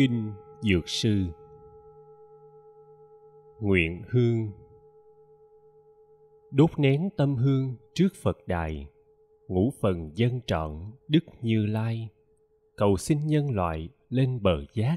kinh 0.00 0.32
dược 0.60 0.88
sư. 0.88 1.26
Nguyện 3.60 4.02
hương. 4.10 4.50
Đốt 6.50 6.70
nén 6.78 7.08
tâm 7.16 7.36
hương 7.36 7.76
trước 7.94 8.08
phật 8.22 8.36
đài, 8.46 8.86
ngũ 9.48 9.72
phần 9.80 10.10
dân 10.14 10.40
trọn 10.46 10.92
đức 11.08 11.20
như 11.42 11.66
lai. 11.66 12.08
Cầu 12.76 12.96
xin 12.96 13.26
nhân 13.26 13.50
loại 13.50 13.88
lên 14.08 14.42
bờ 14.42 14.64
giác, 14.74 14.96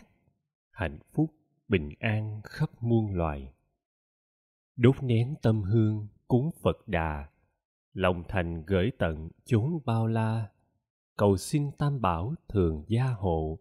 hạnh 0.71 0.99
phúc, 1.13 1.31
bình 1.67 1.89
an 1.99 2.41
khắp 2.43 2.69
muôn 2.83 3.15
loài. 3.15 3.53
Đốt 4.75 4.95
nén 5.01 5.35
tâm 5.41 5.61
hương 5.61 6.07
cúng 6.27 6.49
phật 6.61 6.87
đà, 6.87 7.29
lòng 7.93 8.23
thành 8.27 8.63
gửi 8.67 8.91
tận 8.99 9.29
chốn 9.45 9.79
bao 9.85 10.07
la. 10.07 10.49
Cầu 11.17 11.37
xin 11.37 11.71
tam 11.77 12.01
bảo 12.01 12.33
thường 12.49 12.83
gia 12.87 13.05
hộ 13.05 13.59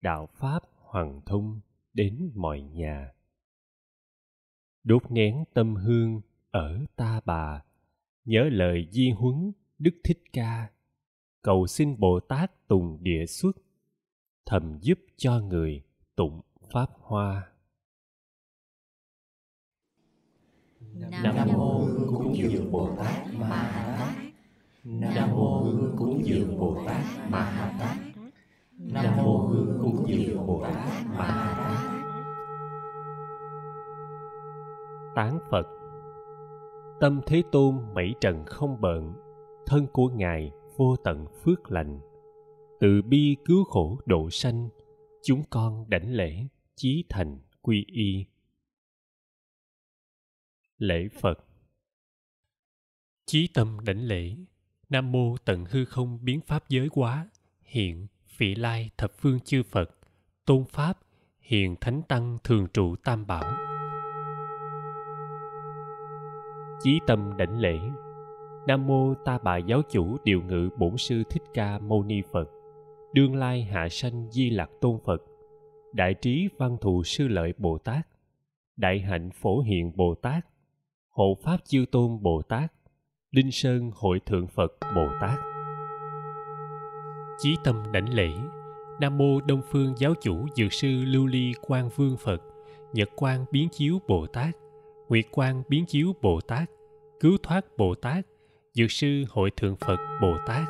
đạo 0.00 0.28
pháp 0.32 0.62
hoàng 0.76 1.20
thông 1.26 1.60
đến 1.94 2.32
mọi 2.34 2.60
nhà. 2.60 3.12
Đốt 4.84 5.02
nén 5.10 5.44
tâm 5.54 5.74
hương 5.74 6.20
ở 6.50 6.84
ta 6.96 7.20
bà, 7.24 7.64
nhớ 8.24 8.48
lời 8.52 8.88
di 8.90 9.10
huấn 9.10 9.52
đức 9.78 9.94
thích 10.04 10.22
ca. 10.32 10.70
Cầu 11.42 11.66
xin 11.66 12.00
bồ 12.00 12.20
tát 12.20 12.68
tùng 12.68 12.98
địa 13.02 13.26
xuất, 13.26 13.56
thầm 14.46 14.78
giúp 14.82 14.98
cho 15.16 15.40
người 15.40 15.82
tụng 16.16 16.40
pháp 16.72 16.90
hoa. 17.00 17.52
Nam 21.22 21.48
mô 21.52 21.84
hương 21.84 22.06
cúng 22.08 22.36
dường 22.36 22.72
bồ 22.72 22.96
tát 22.96 23.34
ma 23.34 23.46
ha 23.46 23.96
tát. 23.98 24.32
Nam 24.84 25.30
mô 25.30 25.62
hương 25.62 25.94
cúng 25.98 26.22
dường 26.24 26.58
bồ 26.58 26.84
tát 26.86 27.30
ma 27.30 27.40
ha 27.40 27.76
tát 27.80 28.07
nam 28.78 29.16
mô 29.16 29.38
hương 29.38 29.78
cúng 29.80 30.04
dường 30.08 30.46
bồ 30.46 30.62
tát 30.64 31.06
ma 31.06 31.54
tát 31.58 31.98
tán 35.14 35.38
phật. 35.50 35.66
Tâm 37.00 37.20
thế 37.26 37.42
tôn 37.52 37.94
mảy 37.94 38.14
trần 38.20 38.44
không 38.46 38.80
bợn 38.80 39.12
thân 39.66 39.86
của 39.92 40.08
ngài 40.08 40.52
vô 40.76 40.96
tận 40.96 41.26
phước 41.42 41.70
lành. 41.70 42.00
Từ 42.80 43.02
bi 43.02 43.36
cứu 43.44 43.64
khổ 43.64 44.00
độ 44.06 44.30
sanh 44.30 44.68
chúng 45.22 45.42
con 45.50 45.90
đảnh 45.90 46.12
lễ 46.14 46.46
chí 46.76 47.04
thành 47.08 47.38
quy 47.62 47.84
y. 47.88 48.24
Lễ 50.78 51.08
phật. 51.20 51.44
Chí 53.26 53.48
tâm 53.54 53.78
đảnh 53.84 54.04
lễ 54.04 54.36
nam 54.88 55.12
mô 55.12 55.36
tận 55.44 55.64
hư 55.64 55.84
không 55.84 56.18
biến 56.24 56.40
pháp 56.40 56.68
giới 56.68 56.88
quá 56.88 57.28
hiện 57.62 58.06
vị 58.38 58.54
lai 58.54 58.90
thập 58.98 59.12
phương 59.12 59.40
chư 59.40 59.62
phật, 59.62 59.90
tôn 60.46 60.64
pháp, 60.64 60.98
hiền 61.40 61.76
thánh 61.80 62.02
tăng 62.08 62.38
thường 62.44 62.66
trụ 62.72 62.96
tam 62.96 63.26
bảo. 63.26 63.52
Chí 66.82 67.00
tâm 67.06 67.36
đảnh 67.36 67.58
lễ. 67.60 67.78
Nam 68.66 68.86
mô 68.86 69.14
ta 69.14 69.38
bà 69.44 69.56
giáo 69.56 69.82
chủ 69.90 70.16
điều 70.24 70.42
ngự 70.42 70.68
bổn 70.78 70.96
sư 70.96 71.22
thích 71.30 71.42
ca 71.54 71.78
mâu 71.78 72.02
ni 72.02 72.22
phật, 72.32 72.48
đương 73.12 73.36
lai 73.36 73.62
hạ 73.62 73.88
sanh 73.90 74.30
di 74.30 74.50
lạc 74.50 74.70
tôn 74.80 74.98
phật, 75.04 75.22
đại 75.92 76.14
trí 76.14 76.48
văn 76.58 76.76
thù 76.80 77.02
sư 77.02 77.28
lợi 77.28 77.54
bồ 77.58 77.78
tát, 77.78 78.08
đại 78.76 79.00
hạnh 79.00 79.30
phổ 79.30 79.60
hiện 79.60 79.92
bồ 79.96 80.14
tát, 80.14 80.46
hộ 81.08 81.36
pháp 81.42 81.56
chư 81.64 81.84
tôn 81.92 82.22
bồ 82.22 82.42
tát, 82.42 82.72
linh 83.30 83.50
sơn 83.50 83.90
hội 83.94 84.20
thượng 84.26 84.46
phật 84.46 84.72
bồ 84.94 85.06
tát 85.20 85.47
chí 87.38 87.56
tâm 87.64 87.82
đảnh 87.92 88.14
lễ. 88.14 88.28
Nam 89.00 89.18
mô 89.18 89.40
đông 89.40 89.62
phương 89.70 89.94
giáo 89.98 90.14
chủ 90.22 90.46
dược 90.56 90.72
sư 90.72 90.88
lưu 90.88 91.26
ly 91.26 91.52
quan 91.60 91.88
vương 91.96 92.16
phật, 92.16 92.42
nhật 92.92 93.08
quan 93.16 93.44
biến 93.50 93.68
chiếu 93.68 93.98
bồ 94.08 94.26
tát, 94.26 94.56
nguyệt 95.08 95.24
quan 95.32 95.62
biến 95.68 95.86
chiếu 95.86 96.12
bồ 96.22 96.40
tát, 96.40 96.70
cứu 97.20 97.36
thoát 97.42 97.76
bồ 97.76 97.94
tát, 97.94 98.26
dược 98.74 98.90
sư 98.90 99.24
hội 99.28 99.50
thượng 99.56 99.76
phật 99.76 99.98
bồ 100.22 100.36
tát. 100.46 100.68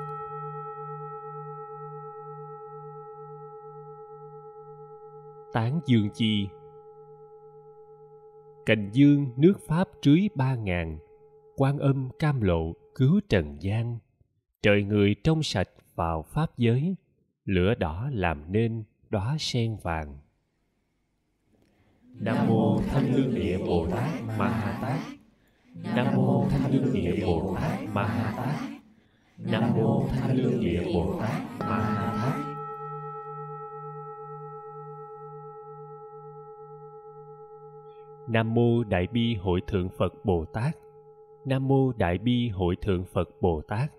Tán 5.53 5.81
dương 5.87 6.09
chi 6.15 6.49
cành 8.67 8.91
dương 8.93 9.27
nước 9.37 9.55
pháp 9.67 9.89
trưới 10.01 10.29
ba 10.35 10.55
ngàn, 10.55 10.99
quan 11.57 11.79
âm 11.79 12.09
cam 12.19 12.41
lộ 12.41 12.73
cứu 12.95 13.21
trần 13.29 13.57
gian. 13.61 13.99
Trời 14.63 14.83
người 14.83 15.15
trong 15.25 15.43
sạch 15.43 15.69
vào 15.99 16.23
pháp 16.23 16.47
giới 16.57 16.97
lửa 17.45 17.75
đỏ 17.75 18.09
làm 18.13 18.53
nên 18.53 18.85
đóa 19.11 19.37
sen 19.39 19.77
vàng. 19.83 20.19
Nam 22.21 22.49
mô 22.49 22.81
thanh 22.89 23.15
lương 23.15 23.35
địa 23.35 23.59
bồ 23.67 23.87
tát 23.91 24.23
ma 24.39 24.49
ha 24.49 24.79
tát 24.83 25.01
nam 25.97 26.07
mô 26.17 26.49
thanh 26.51 26.73
lương 26.73 26.95
địa 26.95 27.27
bồ 27.27 27.57
tát 27.61 27.81
ma 27.93 28.05
ha 28.05 28.35
tát 28.37 28.71
nam 29.39 29.63
mô 29.77 30.09
thanh 30.09 30.37
lương 30.37 30.61
địa 30.61 30.83
bồ 30.95 31.21
tát 31.21 31.43
ma 31.61 31.79
ha 31.79 32.13
tát 32.23 32.49
nam 38.29 38.55
mô 38.55 38.85
đại 38.85 39.07
bi 39.13 39.35
hội 39.35 39.61
thượng 39.67 39.89
phật 39.99 40.25
bồ 40.25 40.45
tát. 40.45 40.77
Nam 41.45 41.69
mô 41.69 41.93
đại 41.93 42.19
bi 42.19 42.49
hội 42.49 42.77
thượng 42.77 43.05
phật 43.05 43.29
bồ 43.41 43.63
tát 43.69 43.93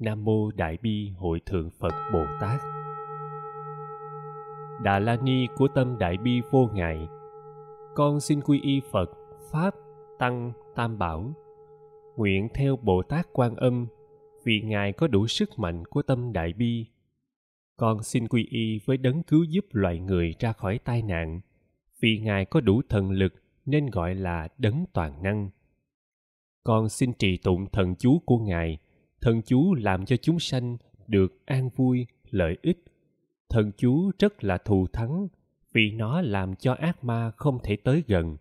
nam 0.00 0.24
mô 0.24 0.50
đại 0.50 0.78
bi 0.82 1.10
hội 1.16 1.40
thượng 1.46 1.70
phật 1.70 1.92
bồ 2.12 2.24
tát. 2.40 2.60
Đà 4.82 4.98
la 4.98 5.16
ni 5.22 5.46
của 5.56 5.68
tâm 5.68 5.98
đại 5.98 6.16
bi 6.16 6.40
vô 6.50 6.68
ngại. 6.74 7.08
Con 7.94 8.20
xin 8.20 8.40
quy 8.40 8.60
y 8.60 8.80
phật, 8.92 9.10
pháp, 9.50 9.74
tăng, 10.18 10.52
tam 10.74 10.98
bảo. 10.98 11.32
Nguyện 12.16 12.48
theo 12.54 12.76
bồ 12.76 13.02
tát 13.02 13.26
quan 13.32 13.56
âm, 13.56 13.86
vì 14.44 14.60
ngài 14.60 14.92
có 14.92 15.06
đủ 15.06 15.26
sức 15.26 15.58
mạnh 15.58 15.84
của 15.84 16.02
tâm 16.02 16.32
đại 16.32 16.52
bi. 16.52 16.86
Con 17.76 18.02
xin 18.02 18.28
quy 18.28 18.46
y 18.50 18.78
với 18.84 18.96
đấng 18.96 19.22
cứu 19.22 19.44
giúp 19.44 19.64
loài 19.70 19.98
người 19.98 20.34
ra 20.38 20.52
khỏi 20.52 20.78
tai 20.84 21.02
nạn, 21.02 21.40
vì 22.00 22.18
ngài 22.18 22.44
có 22.44 22.60
đủ 22.60 22.82
thần 22.88 23.10
lực 23.10 23.34
nên 23.66 23.86
gọi 23.86 24.14
là 24.14 24.48
đấng 24.58 24.84
toàn 24.92 25.22
năng. 25.22 25.50
Con 26.64 26.88
xin 26.88 27.12
trì 27.12 27.36
tụng 27.36 27.66
thần 27.72 27.94
chú 27.94 28.18
của 28.26 28.38
ngài 28.38 28.78
thần 29.20 29.42
chú 29.42 29.74
làm 29.74 30.06
cho 30.06 30.16
chúng 30.16 30.40
sanh 30.40 30.76
được 31.06 31.46
an 31.46 31.70
vui, 31.76 32.06
lợi 32.30 32.56
ích. 32.62 32.84
Thần 33.48 33.72
chú 33.76 34.10
rất 34.18 34.44
là 34.44 34.58
thù 34.58 34.86
thắng, 34.86 35.28
vì 35.72 35.90
nó 35.90 36.20
làm 36.20 36.56
cho 36.56 36.72
ác 36.72 37.04
ma 37.04 37.30
không 37.36 37.58
thể 37.62 37.76
tới 37.76 38.02
gần. 38.06 38.36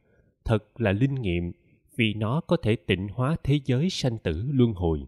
Thật 0.45 0.81
là 0.81 0.91
linh 0.91 1.15
nghiệm, 1.15 1.51
vì 1.95 2.13
nó 2.13 2.41
có 2.41 2.57
thể 2.57 2.75
tịnh 2.75 3.07
hóa 3.07 3.35
thế 3.43 3.59
giới 3.65 3.89
sanh 3.89 4.17
tử 4.17 4.43
luân 4.51 4.73
hồi. 4.73 5.07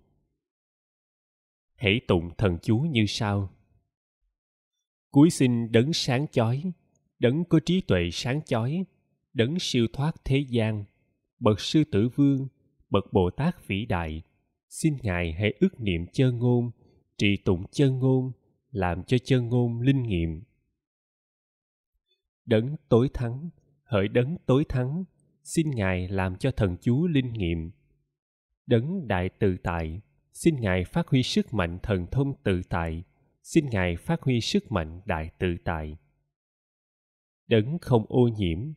Hãy 1.76 2.02
tụng 2.08 2.30
thần 2.38 2.58
chú 2.62 2.78
như 2.78 3.06
sau. 3.08 3.50
Cúi 5.12 5.30
xin 5.30 5.72
đấng 5.72 5.94
sáng 5.94 6.28
chói, 6.32 6.64
đấng 7.20 7.46
có 7.46 7.60
trí 7.66 7.82
tuệ 7.82 8.10
sáng 8.12 8.42
chói, 8.42 8.86
đấng 9.34 9.60
siêu 9.60 9.88
thoát 9.94 10.16
thế 10.26 10.46
gian, 10.50 10.84
bậc 11.40 11.60
sư 11.60 11.84
tử 11.84 12.10
vương, 12.16 12.48
bậc 12.90 13.14
bồ 13.14 13.30
tát 13.30 13.68
vĩ 13.68 13.86
đại 13.86 14.22
xin 14.72 14.98
ngài 15.02 15.34
hãy 15.34 15.54
ước 15.60 15.80
niệm 15.82 16.06
chơn 16.14 16.38
ngôn, 16.38 16.72
trì 17.18 17.38
tụng 17.38 17.66
chơn 17.72 18.00
ngôn, 18.00 18.32
làm 18.72 19.04
cho 19.04 19.18
chơn 19.18 19.48
ngôn 19.48 19.82
linh 19.82 20.04
nghiệm. 20.04 20.44
Đấng 22.46 22.76
tối 22.90 23.10
thắng, 23.14 23.50
hỡi 23.84 24.08
đấng 24.08 24.38
tối 24.46 24.66
thắng, 24.70 25.04
xin 25.44 25.72
ngài 25.72 26.08
làm 26.08 26.36
cho 26.36 26.52
thần 26.52 26.78
chú 26.82 27.08
linh 27.08 27.34
nghiệm. 27.34 27.72
Đấng 28.66 29.08
đại 29.08 29.30
tự 29.30 29.58
tại, 29.64 30.02
xin 30.34 30.56
ngài 30.60 30.84
phát 30.86 31.08
huy 31.08 31.24
sức 31.24 31.54
mạnh 31.54 31.80
thần 31.84 32.08
thông 32.12 32.34
tự 32.44 32.62
tại, 32.70 33.04
xin 33.44 33.66
ngài 33.70 33.96
phát 33.96 34.22
huy 34.22 34.42
sức 34.42 34.72
mạnh 34.72 35.02
đại 35.06 35.30
tự 35.40 35.56
tại. 35.64 35.98
Đấng 37.48 37.80
không 37.80 38.06
ô 38.10 38.28
nhiễm, 38.28 38.74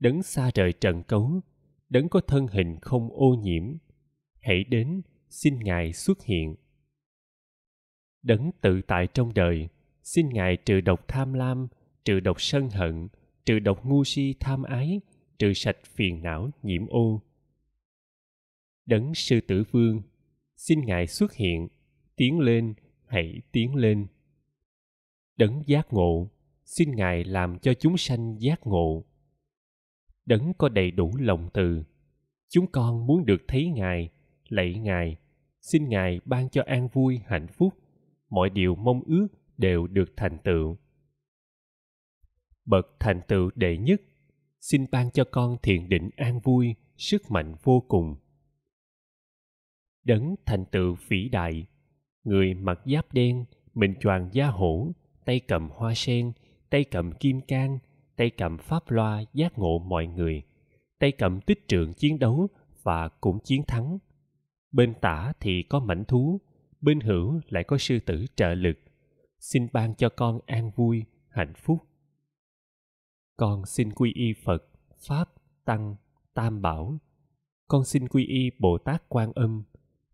đấng 0.00 0.22
xa 0.22 0.50
rời 0.54 0.72
trần 0.72 1.02
cấu, 1.02 1.40
đấng 1.88 2.08
có 2.08 2.20
thân 2.20 2.46
hình 2.46 2.76
không 2.80 3.10
ô 3.12 3.34
nhiễm. 3.34 3.76
Hãy 4.40 4.64
đến 4.64 5.02
xin 5.30 5.58
ngài 5.58 5.92
xuất 5.92 6.24
hiện. 6.24 6.54
Đấng 8.22 8.50
tự 8.60 8.80
tại 8.82 9.06
trong 9.14 9.34
đời, 9.34 9.68
xin 10.02 10.28
ngài 10.28 10.56
trừ 10.56 10.80
độc 10.80 11.08
tham 11.08 11.32
lam, 11.32 11.68
trừ 12.04 12.20
độc 12.20 12.40
sân 12.40 12.70
hận, 12.70 13.08
trừ 13.44 13.58
độc 13.58 13.86
ngu 13.86 14.04
si 14.04 14.34
tham 14.40 14.62
ái, 14.62 15.00
trừ 15.38 15.52
sạch 15.52 15.76
phiền 15.84 16.22
não 16.22 16.50
nhiễm 16.62 16.86
ô 16.86 17.22
đấng 18.88 19.14
sư 19.14 19.40
tử 19.40 19.64
vương, 19.70 20.02
xin 20.56 20.80
ngài 20.80 21.06
xuất 21.06 21.32
hiện, 21.32 21.68
tiến 22.16 22.40
lên, 22.40 22.74
hãy 23.06 23.40
tiến 23.52 23.74
lên. 23.74 24.06
Đấng 25.36 25.62
giác 25.66 25.92
ngộ, 25.92 26.30
xin 26.64 26.90
ngài 26.96 27.24
làm 27.24 27.58
cho 27.58 27.74
chúng 27.74 27.96
sanh 27.96 28.36
giác 28.40 28.66
ngộ. 28.66 29.04
Đấng 30.26 30.52
có 30.58 30.68
đầy 30.68 30.90
đủ 30.90 31.16
lòng 31.18 31.48
từ, 31.54 31.82
chúng 32.48 32.66
con 32.66 33.06
muốn 33.06 33.26
được 33.26 33.42
thấy 33.48 33.68
ngài 33.68 34.10
lạy 34.48 34.74
ngài. 34.74 35.16
Xin 35.60 35.88
ngài 35.88 36.20
ban 36.24 36.48
cho 36.48 36.62
an 36.66 36.88
vui, 36.92 37.20
hạnh 37.26 37.46
phúc. 37.46 37.74
Mọi 38.30 38.50
điều 38.50 38.74
mong 38.74 39.00
ước 39.06 39.28
đều 39.58 39.86
được 39.86 40.12
thành 40.16 40.38
tựu. 40.44 40.76
Bậc 42.64 42.86
thành 43.00 43.20
tựu 43.28 43.50
đệ 43.54 43.76
nhất, 43.76 44.02
xin 44.60 44.86
ban 44.90 45.10
cho 45.10 45.24
con 45.30 45.56
thiền 45.62 45.88
định 45.88 46.10
an 46.16 46.40
vui, 46.40 46.74
sức 46.96 47.30
mạnh 47.30 47.54
vô 47.62 47.80
cùng. 47.88 48.16
Đấng 50.04 50.34
thành 50.46 50.64
tựu 50.64 50.96
vĩ 51.08 51.28
đại, 51.28 51.66
người 52.24 52.54
mặc 52.54 52.80
giáp 52.84 53.12
đen, 53.12 53.44
mình 53.74 53.94
choàng 54.00 54.28
da 54.32 54.46
hổ, 54.46 54.92
tay 55.24 55.40
cầm 55.40 55.68
hoa 55.70 55.94
sen, 55.94 56.32
tay 56.70 56.84
cầm 56.84 57.12
kim 57.12 57.40
cang, 57.40 57.78
tay 58.16 58.30
cầm 58.30 58.58
pháp 58.58 58.90
loa 58.90 59.24
giác 59.32 59.58
ngộ 59.58 59.78
mọi 59.78 60.06
người, 60.06 60.42
tay 60.98 61.12
cầm 61.12 61.40
tích 61.40 61.68
trượng 61.68 61.94
chiến 61.94 62.18
đấu 62.18 62.48
và 62.82 63.08
cũng 63.08 63.38
chiến 63.44 63.62
thắng 63.68 63.98
bên 64.72 64.94
tả 65.00 65.32
thì 65.40 65.62
có 65.62 65.80
mảnh 65.80 66.04
thú, 66.04 66.40
bên 66.80 67.00
hữu 67.00 67.40
lại 67.48 67.64
có 67.64 67.78
sư 67.78 67.98
tử 68.06 68.26
trợ 68.36 68.54
lực. 68.54 68.78
Xin 69.40 69.68
ban 69.72 69.94
cho 69.94 70.08
con 70.08 70.40
an 70.46 70.70
vui, 70.76 71.04
hạnh 71.28 71.52
phúc. 71.56 71.78
Con 73.36 73.66
xin 73.66 73.92
quy 73.92 74.12
y 74.14 74.32
phật, 74.44 74.64
pháp, 74.98 75.32
tăng, 75.64 75.96
tam 76.34 76.62
bảo. 76.62 76.98
Con 77.68 77.84
xin 77.84 78.08
quy 78.08 78.24
y 78.24 78.50
bồ 78.58 78.78
tát 78.78 79.08
quan 79.08 79.32
âm. 79.32 79.62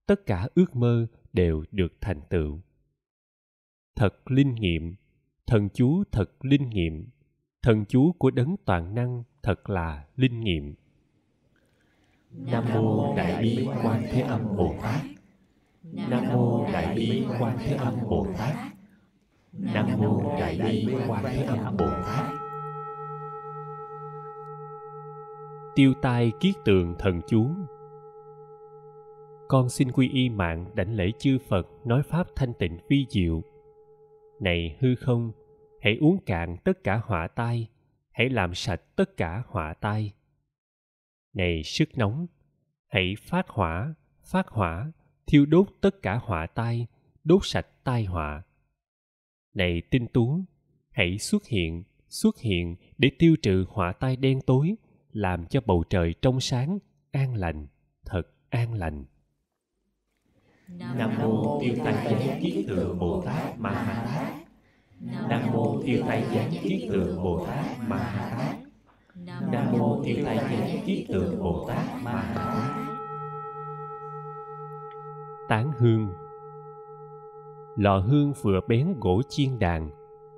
Tất 0.07 0.27
cả 0.27 0.49
ước 0.55 0.77
mơ 0.77 1.07
đều 1.33 1.65
được 1.71 1.93
thành 2.01 2.21
tựu. 2.31 2.61
Thật 3.97 4.31
linh 4.31 4.55
nghiệm. 4.55 4.95
Thần 5.47 5.69
chú 5.75 6.05
thật 6.13 6.45
linh 6.45 6.71
nghiệm. 6.71 7.09
Thần 7.63 7.85
chú 7.89 8.13
của 8.13 8.31
đấng 8.31 8.57
toàn 8.65 8.95
năng 8.95 9.23
thật 9.43 9.71
là 9.71 10.07
linh 10.17 10.41
nghiệm 10.41 10.75
nam 12.35 12.65
mô 12.75 13.15
đại 13.17 13.43
bi 13.43 13.69
quan 13.85 14.03
thế 14.13 14.21
âm 14.21 14.57
bồ 14.57 14.75
tát. 14.83 15.01
Nam 15.83 16.25
mô 16.33 16.67
đại 16.73 16.95
bi 16.97 17.27
quan 17.41 17.59
thế 17.59 17.77
âm 17.77 17.95
bồ 18.09 18.27
tát. 18.39 18.57
Nam 19.53 19.87
mô 19.99 20.23
đại 20.41 20.59
bi 20.65 20.95
quan 21.09 21.25
thế 21.25 21.45
âm 21.45 21.77
bồ 21.77 21.87
tát. 21.87 22.35
Tiêu 25.75 25.95
tai 26.03 26.33
kiết 26.41 26.55
tường 26.65 26.95
thần 26.99 27.21
chú. 27.27 27.47
Con 29.49 29.69
xin 29.69 29.93
quy 29.93 30.09
y 30.09 30.29
mạng 30.29 30.67
đảnh 30.75 30.97
lễ 30.97 31.11
chư 31.19 31.39
phật 31.49 31.67
nói 31.85 32.03
pháp 32.03 32.27
thanh 32.37 32.55
tịnh 32.55 32.79
vi 32.89 33.07
diệu. 33.09 33.43
Này 34.41 34.77
hư 34.81 34.95
không 34.95 35.33
hãy 35.81 35.99
uống 36.01 36.19
cạn 36.27 36.57
tất 36.65 36.85
cả 36.85 37.01
họa 37.05 37.29
tai 37.29 37.69
hãy 38.11 38.29
làm 38.29 38.55
sạch 38.55 38.81
tất 38.97 39.17
cả 39.17 39.43
họa 39.47 39.75
tai 39.75 40.13
này 41.35 41.63
sức 41.65 41.89
nóng, 41.99 42.27
hãy 42.89 43.15
phát 43.21 43.49
hỏa 43.49 43.95
phát 44.25 44.49
hỏa, 44.49 44.93
thiêu 45.27 45.47
đốt 45.47 45.67
tất 45.81 46.03
cả 46.03 46.21
hỏa 46.23 46.47
tai, 46.47 46.87
đốt 47.25 47.41
sạch 47.43 47.67
tai 47.85 48.05
họa. 48.05 48.43
Này 49.55 49.83
tinh 49.91 50.07
tú, 50.07 50.41
hãy 50.91 51.19
xuất 51.19 51.47
hiện 51.47 51.85
xuất 52.09 52.39
hiện 52.39 52.77
để 52.99 53.11
tiêu 53.19 53.37
trừ 53.43 53.65
họa 53.69 53.93
tai 53.93 54.17
đen 54.17 54.41
tối, 54.41 54.75
làm 55.13 55.47
cho 55.47 55.61
bầu 55.67 55.85
trời 55.91 56.15
trong 56.23 56.41
sáng 56.41 56.79
an 57.11 57.35
lành, 57.35 57.67
thật 58.05 58.23
an 58.51 58.75
lành. 58.75 59.05
Nam 60.69 61.11
mô 61.19 61.61
tiêu 61.61 61.75
Tài 61.85 62.05
gián 62.05 62.41
kiết 62.43 62.65
tượng 62.69 62.99
bồ 62.99 63.23
tát 63.27 63.59
ma 63.59 63.71
ha 63.71 64.05
tát. 64.05 64.47
Nam 65.29 65.53
mô 65.53 65.83
tiêu 65.83 66.05
Tài 66.09 66.25
gián 66.35 66.51
kiết 66.63 66.89
tượng 66.89 67.23
bồ 67.23 67.47
tát 67.47 67.79
ma 67.89 67.99
ha 67.99 68.31
tát 68.39 68.64
nam 69.17 69.73
mô 69.73 70.03
tiêu 70.05 70.17
tai 70.25 70.37
gián 70.37 70.79
kiết 70.87 71.05
tượng 71.09 71.43
bồ 71.43 71.65
tát 71.69 72.03
ma 72.03 72.13
ha 72.13 72.35
tát 72.35 72.85
tán 75.49 75.73
hương. 75.79 76.13
Lò 77.77 77.99
hương 77.99 78.33
vừa 78.43 78.61
bén 78.69 78.95
gỗ 79.01 79.23
chiên 79.29 79.59
đàn 79.59 79.91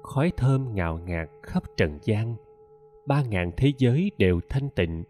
khói 0.02 0.32
thơm 0.36 0.74
ngào 0.74 0.98
ngạt 0.98 1.28
khắp 1.42 1.62
trần 1.76 1.98
gian. 2.02 2.36
Ba 3.06 3.22
ngàn 3.22 3.50
thế 3.56 3.72
giới 3.78 4.10
đều 4.18 4.40
thanh 4.48 4.70
tịnh 4.70 5.04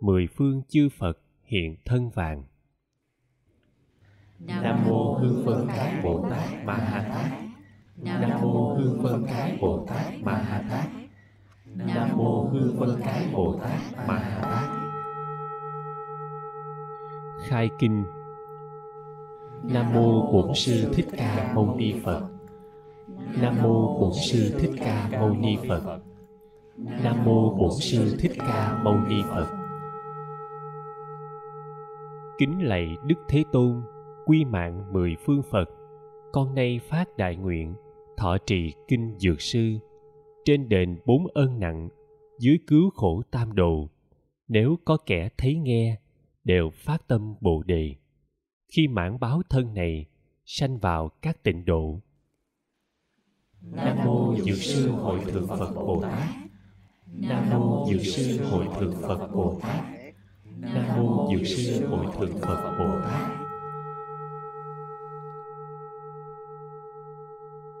mười 0.00 0.26
phương 0.36 0.62
chư 0.68 0.88
phật 0.98 1.18
hiện 1.44 1.76
thân 1.84 2.10
vàng. 2.10 2.44
Nam 4.38 4.84
mô 4.88 5.14
hương 5.14 5.42
phân 5.46 5.66
cái 5.68 6.00
bồ 6.02 6.26
tát 6.30 6.64
ma 6.64 6.74
ha 6.74 7.02
tát 7.14 7.40
nam 7.96 8.40
mô 8.42 8.74
hương 8.74 9.00
phân 9.02 9.24
cái 9.26 9.58
bồ 9.60 9.86
tát 9.88 10.22
ma 10.22 10.32
ha 10.32 10.62
tát 10.70 11.05
nam 11.78 12.08
mô 12.16 12.48
hương 12.52 12.76
vân 12.76 12.88
cái 13.04 13.28
bồ 13.32 13.58
tát 13.62 14.08
ma 14.08 14.14
ha 14.18 14.40
tát. 14.42 14.70
Khai 17.48 17.70
kinh. 17.78 18.04
Nam 19.62 19.92
mô 19.94 20.32
bổn 20.32 20.54
sư 20.54 20.92
thích 20.94 21.06
ca 21.16 21.52
mâu 21.54 21.74
ni 21.76 22.00
phật. 22.04 22.28
Nam 23.40 23.54
mô 23.62 24.00
bổn 24.00 24.12
sư 24.30 24.58
thích 24.60 24.70
ca 24.78 25.08
mâu 25.20 25.34
ni 25.34 25.56
phật. 25.68 26.00
Nam 26.76 27.24
mô 27.24 27.54
bổn 27.54 27.70
sư 27.80 28.16
thích 28.18 28.32
ca 28.38 28.80
mâu 28.84 28.94
ni 29.08 29.22
phật. 29.30 29.46
Kính 32.38 32.68
lạy 32.68 32.96
đức 33.06 33.18
thế 33.28 33.44
tôn, 33.52 33.82
quy 34.26 34.44
mạng 34.44 34.92
mười 34.92 35.16
phương 35.26 35.42
phật. 35.42 35.64
Con 36.32 36.54
nay 36.54 36.80
phát 36.88 37.16
đại 37.16 37.36
nguyện, 37.36 37.74
thọ 38.16 38.36
trì 38.46 38.72
kinh 38.88 39.14
dược 39.18 39.40
sư 39.40 39.78
trên 40.46 40.68
đền 40.68 40.98
bốn 41.06 41.26
ơn 41.34 41.60
nặng, 41.60 41.88
dưới 42.38 42.58
cứu 42.66 42.90
khổ 42.90 43.22
tam 43.30 43.54
đồ. 43.54 43.88
Nếu 44.48 44.78
có 44.84 44.96
kẻ 45.06 45.28
thấy 45.38 45.54
nghe, 45.54 45.96
đều 46.44 46.70
phát 46.74 47.08
tâm 47.08 47.34
bồ 47.40 47.62
đề. 47.62 47.94
Khi 48.68 48.88
mãn 48.88 49.20
báo 49.20 49.42
thân 49.50 49.74
này, 49.74 50.06
sanh 50.44 50.78
vào 50.78 51.08
các 51.22 51.42
tịnh 51.42 51.64
độ. 51.64 52.00
Nam 53.60 53.98
mô 54.04 54.36
dược 54.36 54.56
sư 54.56 54.90
hội 54.90 55.20
thượng 55.24 55.46
phật 55.46 55.74
bồ 55.74 56.02
tát. 56.02 56.28
Nam 57.06 57.50
mô 57.50 57.86
dược 57.90 58.02
sư 58.02 58.44
hội 58.44 58.66
thượng 58.80 58.94
phật 59.02 59.28
bồ 59.32 59.58
tát. 59.62 59.84
Nam 60.44 60.96
mô 60.96 61.30
dược 61.32 61.46
sư 61.46 61.86
hội 61.86 62.06
thượng 62.18 62.40
phật 62.40 62.76
bồ 62.78 63.00
tát. 63.04 63.45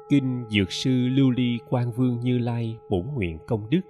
Kinh 0.08 0.44
dược 0.48 0.72
sư 0.72 0.90
lưu 0.90 1.30
ly 1.30 1.58
quan 1.68 1.92
vương 1.92 2.20
như 2.20 2.38
lai 2.38 2.78
bổn 2.90 3.06
nguyện 3.14 3.38
công 3.46 3.70
đức. 3.70 3.80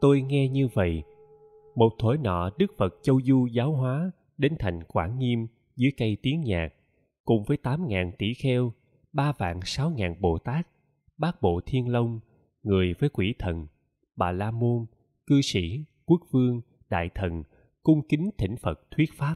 Tôi 0.00 0.22
nghe 0.22 0.48
như 0.48 0.68
vậy, 0.74 1.02
một 1.74 1.92
thổi 1.98 2.18
nọ 2.18 2.50
đức 2.58 2.72
phật 2.76 2.94
châu 3.02 3.20
du 3.24 3.46
giáo 3.46 3.72
hóa 3.72 4.10
đến 4.38 4.56
thành 4.58 4.84
quảng 4.84 5.18
nghiêm 5.18 5.46
dưới 5.76 5.92
cây 5.96 6.16
tiếng 6.22 6.40
nhạc, 6.40 6.68
cùng 7.24 7.44
với 7.44 7.56
tám 7.56 7.88
ngàn 7.88 8.12
tỷ 8.18 8.34
kheo, 8.34 8.72
ba 9.12 9.32
vạn 9.38 9.60
sáu 9.64 9.90
ngàn 9.90 10.20
bồ 10.20 10.38
tát, 10.38 10.68
bát 11.18 11.42
bộ 11.42 11.60
thiên 11.66 11.88
long, 11.88 12.20
người 12.62 12.94
với 12.98 13.08
quỷ 13.08 13.34
thần, 13.38 13.66
bà 14.16 14.32
la 14.32 14.50
môn, 14.50 14.86
cư 15.26 15.40
sĩ, 15.42 15.84
quốc 16.04 16.20
vương, 16.30 16.60
đại 16.90 17.10
thần, 17.14 17.42
cung 17.82 18.08
kính 18.08 18.30
thỉnh 18.38 18.56
phật 18.62 18.80
thuyết 18.90 19.10
pháp. 19.16 19.34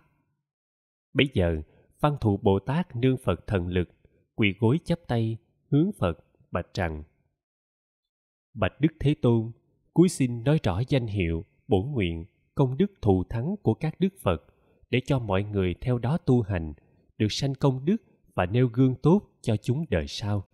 Bây 1.15 1.29
giờ, 1.35 1.63
văn 2.01 2.17
thù 2.21 2.37
bồ 2.43 2.59
tát 2.59 2.97
nương 2.97 3.17
phật 3.25 3.47
thần 3.47 3.67
lực 3.67 3.89
quỳ 4.37 4.55
gối 4.61 4.79
chắp 4.85 4.99
tay, 5.09 5.37
hướng 5.71 5.91
phật, 5.99 6.19
bạch 6.51 6.75
rằng, 6.75 7.03
bạch 8.55 8.81
đức 8.81 8.93
thế 9.01 9.15
tôn 9.23 9.53
cúi 9.95 10.09
xin 10.09 10.45
nói 10.45 10.61
rõ 10.63 10.83
danh 10.89 11.07
hiệu 11.07 11.45
bổn 11.69 11.91
nguyện, 11.91 12.25
công 12.55 12.77
đức 12.77 12.93
thù 13.03 13.25
thắng 13.25 13.55
của 13.63 13.75
các 13.75 14.01
đức 14.01 14.15
phật, 14.23 14.45
để 14.91 15.01
cho 15.07 15.19
mọi 15.19 15.43
người 15.45 15.75
theo 15.81 15.99
đó 15.99 16.19
tu 16.19 16.43
hành, 16.43 16.73
được 17.19 17.33
sanh 17.33 17.55
công 17.55 17.85
đức 17.85 17.97
và 18.35 18.47
nêu 18.47 18.69
gương 18.69 18.95
tốt 19.03 19.23
cho 19.41 19.57
chúng 19.57 19.85
đời 19.91 20.07
sau. 20.09 20.45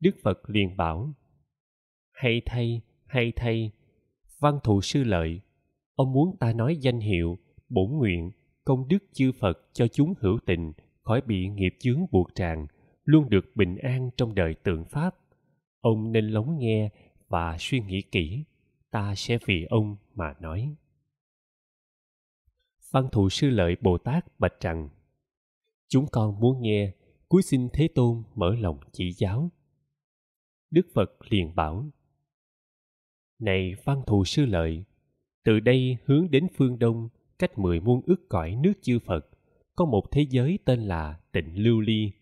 Đức 0.00 0.16
phật 0.22 0.50
liền 0.50 0.76
bảo, 0.76 1.12
hay 2.12 2.42
thay 2.46 2.82
hay 3.06 3.32
thay, 3.36 3.72
văn 4.38 4.58
thù 4.64 4.80
sư 4.80 5.04
lợi, 5.04 5.40
ông 5.94 6.12
muốn 6.12 6.36
ta 6.36 6.52
nói 6.52 6.76
danh 6.76 7.00
hiệu 7.00 7.38
bổn 7.68 7.90
nguyện, 7.90 8.30
công 8.64 8.88
đức 8.88 8.98
chư 9.12 9.32
phật 9.40 9.58
cho 9.72 9.88
chúng 9.88 10.14
hữu 10.20 10.38
tình 10.46 10.72
khỏi 11.08 11.20
bị 11.20 11.48
nghiệp 11.48 11.74
chướng 11.78 12.06
buộc 12.10 12.34
tràn 12.34 12.66
luôn 13.04 13.30
được 13.30 13.44
bình 13.54 13.76
an 13.76 14.10
trong 14.16 14.34
đời 14.34 14.54
tượng 14.54 14.84
pháp. 14.84 15.16
Ông 15.80 16.12
nên 16.12 16.28
lắng 16.28 16.58
nghe 16.58 16.90
và 17.28 17.56
suy 17.58 17.80
nghĩ 17.80 18.02
kỹ, 18.02 18.44
ta 18.90 19.14
sẽ 19.14 19.38
vì 19.46 19.64
ông 19.64 19.96
mà 20.14 20.34
nói. 20.40 20.74
Văn 22.90 23.08
thù 23.12 23.28
sư 23.28 23.50
lợi 23.50 23.76
bồ 23.80 23.98
tát 23.98 24.38
bạch 24.38 24.60
rằng, 24.60 24.88
chúng 25.88 26.06
con 26.12 26.40
muốn 26.40 26.62
nghe, 26.62 26.92
cuối 27.28 27.42
xin 27.42 27.68
thế 27.72 27.88
tôn 27.94 28.22
mở 28.34 28.54
lòng 28.54 28.78
chỉ 28.92 29.12
giáo. 29.12 29.50
Đức 30.70 30.86
phật 30.94 31.10
liền 31.28 31.54
bảo, 31.54 31.90
này 33.38 33.74
văn 33.84 34.02
thù 34.06 34.24
sư 34.24 34.46
lợi, 34.46 34.84
từ 35.44 35.60
đây 35.60 35.96
hướng 36.04 36.30
đến 36.30 36.46
phương 36.56 36.78
đông 36.78 37.08
cách 37.38 37.58
mười 37.58 37.80
muôn 37.80 38.00
ức 38.06 38.28
cõi 38.28 38.56
nước 38.62 38.72
chư 38.82 38.98
phật 38.98 39.26
có 39.78 39.84
một 39.84 40.10
thế 40.10 40.26
giới 40.30 40.58
tên 40.64 40.80
là 40.80 41.18
tịnh 41.32 41.62
lưu 41.62 41.80
ly. 41.80 42.12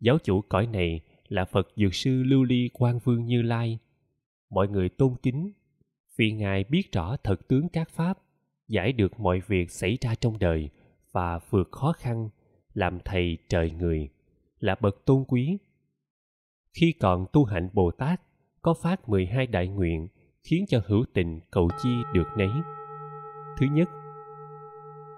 Giáo 0.00 0.18
chủ 0.24 0.40
cõi 0.40 0.66
này 0.66 1.00
là 1.28 1.44
phật 1.44 1.68
dược 1.76 1.94
sư 1.94 2.22
lưu 2.22 2.44
ly 2.44 2.70
quan 2.72 2.98
vương 3.04 3.26
như 3.26 3.42
lai. 3.42 3.78
Mọi 4.50 4.68
người 4.68 4.88
tôn 4.88 5.14
kính 5.22 5.52
vì 6.16 6.32
ngài 6.32 6.64
biết 6.64 6.92
rõ 6.92 7.16
thật 7.24 7.48
tướng 7.48 7.68
các 7.68 7.90
pháp 7.90 8.18
giải 8.68 8.92
được 8.92 9.20
mọi 9.20 9.40
việc 9.46 9.70
xảy 9.70 9.98
ra 10.00 10.14
trong 10.14 10.38
đời 10.38 10.68
và 11.12 11.38
vượt 11.50 11.68
khó 11.72 11.92
khăn 11.92 12.28
làm 12.74 12.98
thầy 13.04 13.38
trời 13.48 13.70
người 13.70 14.08
là 14.60 14.76
bậc 14.80 15.04
tôn 15.04 15.24
quý. 15.28 15.58
Khi 16.72 16.92
còn 16.92 17.26
tu 17.32 17.44
hạnh 17.44 17.68
bồ 17.72 17.90
tát 17.90 18.20
có 18.62 18.74
phát 18.74 19.08
12 19.08 19.46
đại 19.46 19.68
nguyện 19.68 20.08
khiến 20.42 20.64
cho 20.68 20.82
hữu 20.86 21.04
tình 21.14 21.40
cầu 21.50 21.68
chi 21.82 21.90
được 22.14 22.28
nấy. 22.36 22.50
Thứ 23.58 23.66
nhất, 23.72 23.88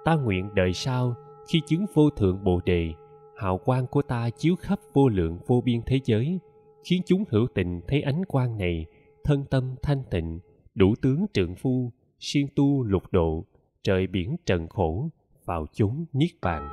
ta 0.05 0.15
nguyện 0.15 0.51
đời 0.55 0.73
sau 0.73 1.15
khi 1.49 1.61
chứng 1.67 1.87
vô 1.95 2.11
thượng 2.11 2.45
bồ 2.45 2.61
đề, 2.65 2.95
hào 3.37 3.59
quang 3.59 3.87
của 3.87 4.03
ta 4.03 4.31
chiếu 4.31 4.57
khắp 4.57 4.79
vô 4.93 5.09
lượng 5.09 5.39
vô 5.47 5.61
biên 5.61 5.81
thế 5.87 6.01
giới, 6.05 6.39
khiến 6.85 7.03
chúng 7.07 7.25
hữu 7.29 7.47
tình 7.55 7.81
thấy 7.89 8.03
ánh 8.03 8.25
quang 8.25 8.59
này, 8.59 8.87
thân 9.25 9.45
tâm 9.51 9.75
thanh 9.83 10.03
tịnh, 10.11 10.41
đủ 10.75 10.95
tướng 11.03 11.27
trượng 11.33 11.55
phu, 11.55 11.93
siêng 12.21 12.47
tu 12.57 12.85
lục 12.85 13.03
độ, 13.11 13.45
trời 13.83 14.07
biển 14.07 14.37
trần 14.47 14.69
khổ, 14.69 15.09
vào 15.45 15.67
chốn 15.73 16.05
niết 16.13 16.31
bàn. 16.43 16.69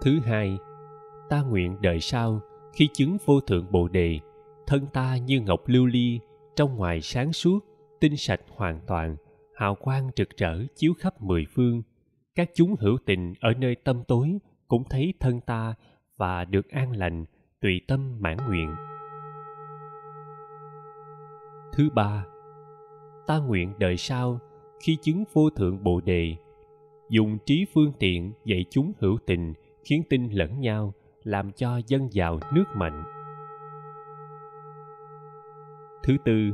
Thứ 0.00 0.20
hai, 0.24 0.58
ta 1.28 1.42
nguyện 1.42 1.76
đời 1.80 2.00
sau 2.00 2.40
khi 2.72 2.88
chứng 2.92 3.16
vô 3.24 3.40
thượng 3.40 3.72
bồ 3.72 3.88
đề, 3.88 4.20
thân 4.66 4.86
ta 4.92 5.16
như 5.16 5.40
ngọc 5.40 5.60
lưu 5.66 5.86
ly, 5.86 6.20
trong 6.56 6.76
ngoài 6.76 7.00
sáng 7.00 7.32
suốt, 7.32 7.64
tinh 8.00 8.16
sạch 8.16 8.40
hoàn 8.48 8.80
toàn, 8.86 9.16
hào 9.54 9.74
quang 9.74 10.10
rực 10.16 10.28
rỡ 10.36 10.64
chiếu 10.76 10.92
khắp 10.98 11.22
mười 11.22 11.46
phương. 11.54 11.82
Các 12.36 12.50
chúng 12.54 12.76
hữu 12.80 12.98
tình 13.06 13.34
ở 13.40 13.52
nơi 13.58 13.74
tâm 13.74 14.02
tối 14.08 14.38
cũng 14.68 14.84
thấy 14.90 15.14
thân 15.20 15.40
ta 15.40 15.74
và 16.16 16.44
được 16.44 16.68
an 16.68 16.96
lành, 16.96 17.24
tùy 17.60 17.80
tâm 17.88 18.16
mãn 18.20 18.36
nguyện. 18.48 18.74
Thứ 21.72 21.90
ba, 21.94 22.24
ta 23.26 23.38
nguyện 23.38 23.72
đời 23.78 23.96
sau 23.96 24.38
khi 24.80 24.96
chứng 25.02 25.24
vô 25.32 25.50
thượng 25.50 25.84
bồ 25.84 26.00
đề, 26.00 26.36
dùng 27.10 27.38
trí 27.46 27.66
phương 27.74 27.92
tiện 27.98 28.32
dạy 28.44 28.64
chúng 28.70 28.92
hữu 28.98 29.18
tình 29.26 29.54
khiến 29.84 30.02
tin 30.10 30.28
lẫn 30.30 30.60
nhau, 30.60 30.94
làm 31.22 31.52
cho 31.52 31.80
dân 31.86 32.08
giàu 32.12 32.40
nước 32.54 32.64
mạnh. 32.74 33.04
Thứ 36.02 36.16
tư, 36.24 36.50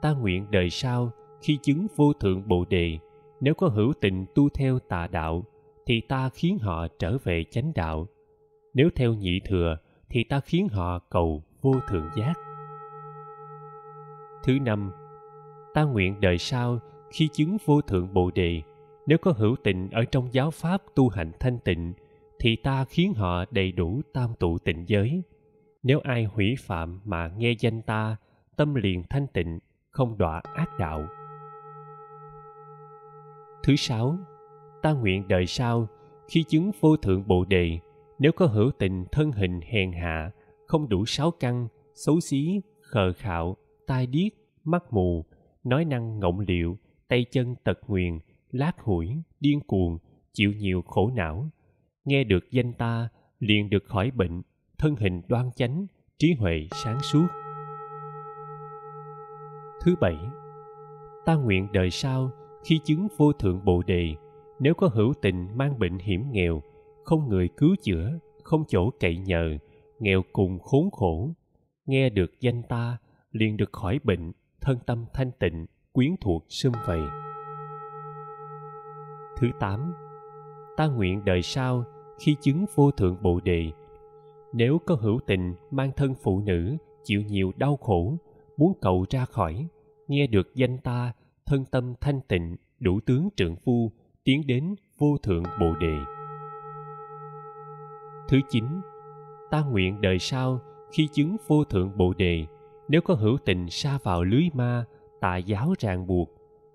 ta 0.00 0.12
nguyện 0.12 0.46
đời 0.50 0.70
sau 0.70 1.10
khi 1.42 1.58
chứng 1.62 1.86
vô 1.96 2.12
thượng 2.12 2.48
bồ 2.48 2.64
đề, 2.64 2.98
nếu 3.42 3.54
có 3.54 3.68
hữu 3.68 3.92
tình 4.00 4.26
tu 4.34 4.48
theo 4.48 4.78
tà 4.78 5.06
đạo, 5.06 5.44
thì 5.86 6.00
ta 6.00 6.28
khiến 6.28 6.58
họ 6.58 6.88
trở 6.98 7.18
về 7.24 7.44
chánh 7.50 7.72
đạo. 7.74 8.06
Nếu 8.74 8.88
theo 8.96 9.14
nhị 9.14 9.40
thừa, 9.40 9.76
thì 10.10 10.24
ta 10.24 10.40
khiến 10.40 10.68
họ 10.68 10.98
cầu 10.98 11.42
vô 11.60 11.74
thượng 11.88 12.08
giác. 12.16 12.34
Thứ 14.44 14.58
năm, 14.58 14.92
ta 15.74 15.82
nguyện 15.82 16.20
đời 16.20 16.38
sau 16.38 16.78
khi 17.10 17.28
chứng 17.32 17.56
vô 17.64 17.80
thượng 17.80 18.14
bồ 18.14 18.30
đề, 18.30 18.62
nếu 19.06 19.18
có 19.18 19.32
hữu 19.36 19.56
tình 19.64 19.90
ở 19.90 20.04
trong 20.04 20.28
giáo 20.32 20.50
pháp 20.50 20.82
tu 20.94 21.08
hành 21.08 21.32
thanh 21.40 21.58
tịnh, 21.58 21.92
thì 22.38 22.56
ta 22.56 22.84
khiến 22.84 23.14
họ 23.14 23.44
đầy 23.50 23.72
đủ 23.72 24.00
tam 24.12 24.30
tụ 24.38 24.58
tịnh 24.58 24.84
giới. 24.88 25.22
Nếu 25.82 26.00
ai 26.04 26.24
hủy 26.24 26.54
phạm 26.60 27.00
mà 27.04 27.28
nghe 27.36 27.54
danh 27.58 27.82
ta, 27.82 28.16
tâm 28.56 28.74
liền 28.74 29.02
thanh 29.10 29.26
tịnh, 29.26 29.58
không 29.90 30.18
đọa 30.18 30.42
ác 30.54 30.78
đạo. 30.78 31.06
Thứ 33.64 33.76
sáu, 33.76 34.18
ta 34.82 34.92
nguyện 34.92 35.28
đời 35.28 35.46
sau, 35.46 35.88
khi 36.28 36.42
chứng 36.42 36.70
vô 36.80 36.96
thượng 36.96 37.28
bồ 37.28 37.44
đề, 37.44 37.78
nếu 38.18 38.32
có 38.32 38.46
hữu 38.46 38.70
tình 38.78 39.04
thân 39.12 39.32
hình 39.32 39.60
hèn 39.60 39.92
hạ, 39.92 40.30
không 40.66 40.88
đủ 40.88 41.04
sáu 41.06 41.30
căn, 41.30 41.68
xấu 41.94 42.20
xí, 42.20 42.60
khờ 42.80 43.12
khạo, 43.12 43.56
tai 43.86 44.06
điếc, 44.06 44.32
mắt 44.64 44.92
mù, 44.92 45.24
nói 45.64 45.84
năng 45.84 46.18
ngọng 46.18 46.40
liệu, 46.40 46.78
tay 47.08 47.24
chân 47.30 47.54
tật 47.64 47.78
nguyền, 47.86 48.18
lát 48.50 48.80
hủi, 48.80 49.22
điên 49.40 49.60
cuồng, 49.60 49.98
chịu 50.32 50.52
nhiều 50.52 50.82
khổ 50.82 51.10
não, 51.14 51.50
nghe 52.04 52.24
được 52.24 52.50
danh 52.50 52.72
ta 52.72 53.08
liền 53.40 53.70
được 53.70 53.84
khỏi 53.84 54.10
bệnh 54.10 54.42
thân 54.78 54.96
hình 54.96 55.22
đoan 55.28 55.50
chánh 55.56 55.86
trí 56.18 56.34
huệ 56.38 56.68
sáng 56.84 57.00
suốt. 57.00 57.26
Thứ 59.80 59.94
bảy 60.00 60.16
ta 61.24 61.34
nguyện 61.34 61.68
đời 61.72 61.90
sau 61.90 62.30
khi 62.64 62.80
chứng 62.84 63.08
vô 63.16 63.32
thượng 63.32 63.64
bồ 63.64 63.82
đề, 63.82 64.14
nếu 64.58 64.74
có 64.74 64.88
hữu 64.88 65.14
tình 65.22 65.48
mang 65.54 65.78
bệnh 65.78 65.98
hiểm 65.98 66.24
nghèo, 66.32 66.62
không 67.04 67.28
người 67.28 67.48
cứu 67.56 67.76
chữa, 67.82 68.18
không 68.42 68.64
chỗ 68.68 68.90
cậy 69.00 69.16
nhờ, 69.16 69.58
nghèo 69.98 70.22
cùng 70.32 70.58
khốn 70.58 70.90
khổ, 70.90 71.30
nghe 71.86 72.10
được 72.10 72.40
danh 72.40 72.62
ta, 72.62 72.98
liền 73.32 73.56
được 73.56 73.72
khỏi 73.72 73.98
bệnh, 74.04 74.32
thân 74.60 74.78
tâm 74.86 75.04
thanh 75.12 75.30
tịnh, 75.38 75.66
quyến 75.92 76.14
thuộc 76.20 76.44
sum 76.48 76.72
vầy. 76.86 77.00
Thứ 79.36 79.50
tám, 79.60 79.94
ta 80.76 80.86
nguyện 80.86 81.24
đời 81.24 81.42
sau 81.42 81.84
khi 82.18 82.36
chứng 82.40 82.64
vô 82.74 82.90
thượng 82.90 83.16
bồ 83.22 83.40
đề, 83.40 83.72
nếu 84.52 84.78
có 84.86 84.94
hữu 84.94 85.20
tình 85.26 85.54
mang 85.70 85.90
thân 85.96 86.14
phụ 86.22 86.40
nữ 86.40 86.76
chịu 87.04 87.22
nhiều 87.22 87.52
đau 87.56 87.76
khổ, 87.76 88.16
muốn 88.56 88.72
cầu 88.80 89.06
ra 89.10 89.24
khỏi, 89.24 89.66
nghe 90.08 90.26
được 90.26 90.54
danh 90.54 90.78
ta 90.78 91.12
thân 91.52 91.64
tâm 91.64 91.94
thanh 92.00 92.20
tịnh, 92.20 92.56
đủ 92.80 93.00
tướng 93.06 93.28
trượng 93.36 93.56
phu, 93.56 93.92
tiến 94.24 94.46
đến 94.46 94.74
vô 94.98 95.16
thượng 95.22 95.42
bồ 95.60 95.74
đề. 95.74 95.98
Thứ 98.28 98.40
chín, 98.48 98.64
ta 99.50 99.64
nguyện 99.64 100.00
đời 100.00 100.18
sau 100.18 100.60
khi 100.92 101.08
chứng 101.12 101.36
vô 101.46 101.64
thượng 101.64 101.98
bồ 101.98 102.14
đề, 102.14 102.46
nếu 102.88 103.00
có 103.00 103.14
hữu 103.14 103.38
tình 103.44 103.70
sa 103.70 103.98
vào 104.02 104.24
lưới 104.24 104.44
ma 104.54 104.84
tà 105.20 105.36
giáo 105.36 105.74
ràng 105.78 106.06
buộc, 106.06 106.30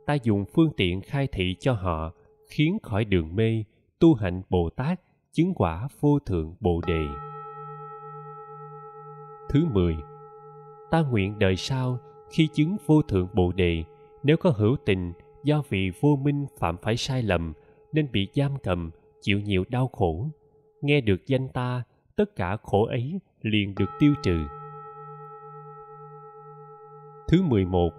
ta 0.05 0.13
dùng 0.13 0.45
phương 0.45 0.71
tiện 0.77 1.01
khai 1.01 1.27
thị 1.27 1.55
cho 1.59 1.73
họ, 1.73 2.13
khiến 2.47 2.77
khỏi 2.83 3.05
đường 3.05 3.35
mê, 3.35 3.63
tu 3.99 4.13
hạnh 4.13 4.41
bồ 4.49 4.69
tát, 4.69 5.01
chứng 5.31 5.53
quả 5.55 5.87
vô 5.99 6.19
thượng 6.19 6.55
bồ 6.59 6.81
đề. 6.87 7.05
Thứ 9.49 9.65
mười, 9.73 9.95
ta 10.91 11.01
nguyện 11.01 11.39
đời 11.39 11.55
sau 11.55 11.97
khi 12.29 12.47
chứng 12.53 12.77
vô 12.85 13.01
thượng 13.01 13.27
bồ 13.33 13.51
đề 13.51 13.83
nếu 14.27 14.37
có 14.37 14.49
hữu 14.49 14.75
tình 14.85 15.13
do 15.43 15.63
vì 15.69 15.91
vô 16.01 16.15
minh 16.15 16.45
phạm 16.59 16.77
phải 16.77 16.97
sai 16.97 17.23
lầm, 17.23 17.53
nên 17.93 18.07
bị 18.11 18.27
giam 18.33 18.51
cầm, 18.63 18.91
chịu 19.21 19.39
nhiều 19.39 19.63
đau 19.69 19.87
khổ. 19.87 20.27
Nghe 20.81 21.01
được 21.01 21.27
danh 21.27 21.49
ta, 21.49 21.83
tất 22.15 22.35
cả 22.35 22.57
khổ 22.63 22.85
ấy 22.85 23.19
liền 23.41 23.75
được 23.75 23.89
tiêu 23.99 24.13
trừ. 24.23 24.37
Thứ 27.27 27.41
mười 27.41 27.65
một. 27.65 27.89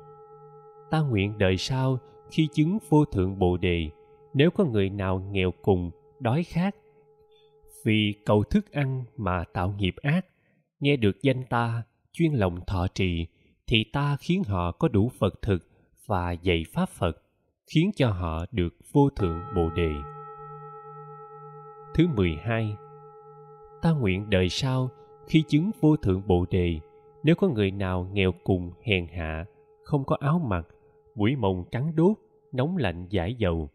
Ta 0.90 1.00
nguyện 1.00 1.38
đời 1.38 1.56
sau 1.56 1.98
khi 2.30 2.48
chứng 2.52 2.78
vô 2.88 3.04
thượng 3.04 3.38
bồ 3.38 3.56
đề. 3.56 3.90
Nếu 4.34 4.50
có 4.50 4.64
người 4.64 4.90
nào 4.90 5.20
nghèo 5.30 5.50
cùng, 5.62 5.90
đói 6.20 6.44
khát, 6.44 6.76
vì 7.84 8.14
cầu 8.26 8.44
thức 8.44 8.72
ăn 8.72 9.04
mà 9.16 9.44
tạo 9.52 9.74
nghiệp 9.78 9.94
ác, 10.02 10.26
nghe 10.80 10.96
được 10.96 11.22
danh 11.22 11.44
ta, 11.50 11.82
chuyên 12.12 12.32
lòng 12.32 12.60
thọ 12.66 12.86
trì, 12.94 13.26
thì 13.66 13.84
ta 13.92 14.16
khiến 14.20 14.42
họ 14.44 14.72
có 14.72 14.88
đủ 14.88 15.10
phật 15.18 15.42
thực 15.42 15.67
và 16.08 16.32
dạy 16.32 16.64
pháp 16.72 16.88
phật, 16.88 17.22
khiến 17.66 17.90
cho 17.96 18.10
họ 18.10 18.44
được 18.52 18.74
vô 18.92 19.10
thượng 19.10 19.40
bồ 19.56 19.70
đề. 19.70 19.92
Thứ 21.94 22.06
12 22.06 22.76
ta 23.82 23.90
nguyện 23.90 24.30
đời 24.30 24.48
sau 24.48 24.90
khi 25.26 25.44
chứng 25.48 25.70
vô 25.80 25.96
thượng 25.96 26.22
bồ 26.26 26.46
đề, 26.50 26.80
nếu 27.22 27.34
có 27.34 27.48
người 27.48 27.70
nào 27.70 28.10
nghèo 28.12 28.32
cùng 28.44 28.72
hèn 28.82 29.06
hạ, 29.06 29.44
không 29.84 30.04
có 30.04 30.16
áo 30.20 30.38
mặc 30.38 30.66
buổi 31.14 31.36
mồng 31.36 31.64
cắn 31.70 31.96
đốt, 31.96 32.16
nóng 32.52 32.76
lạnh 32.76 33.06
giải 33.10 33.34
dầu, 33.34 33.68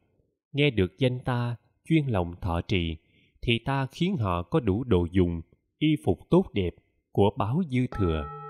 nghe 0.54 0.70
được 0.70 0.98
danh 0.98 1.20
ta 1.20 1.56
chuyên 1.86 2.08
lòng 2.08 2.34
thọ 2.42 2.62
trì, 2.62 2.98
thì 3.42 3.60
ta 3.66 3.88
khiến 3.92 4.18
họ 4.18 4.44
có 4.44 4.60
đủ 4.60 4.84
đồ 4.84 5.08
dùng, 5.12 5.42
y 5.78 5.88
phục 6.06 6.20
tốt 6.30 6.46
đẹp 6.54 6.74
của 7.12 7.30
báo 7.38 7.62
dư 7.70 7.88
thừa. 7.92 8.43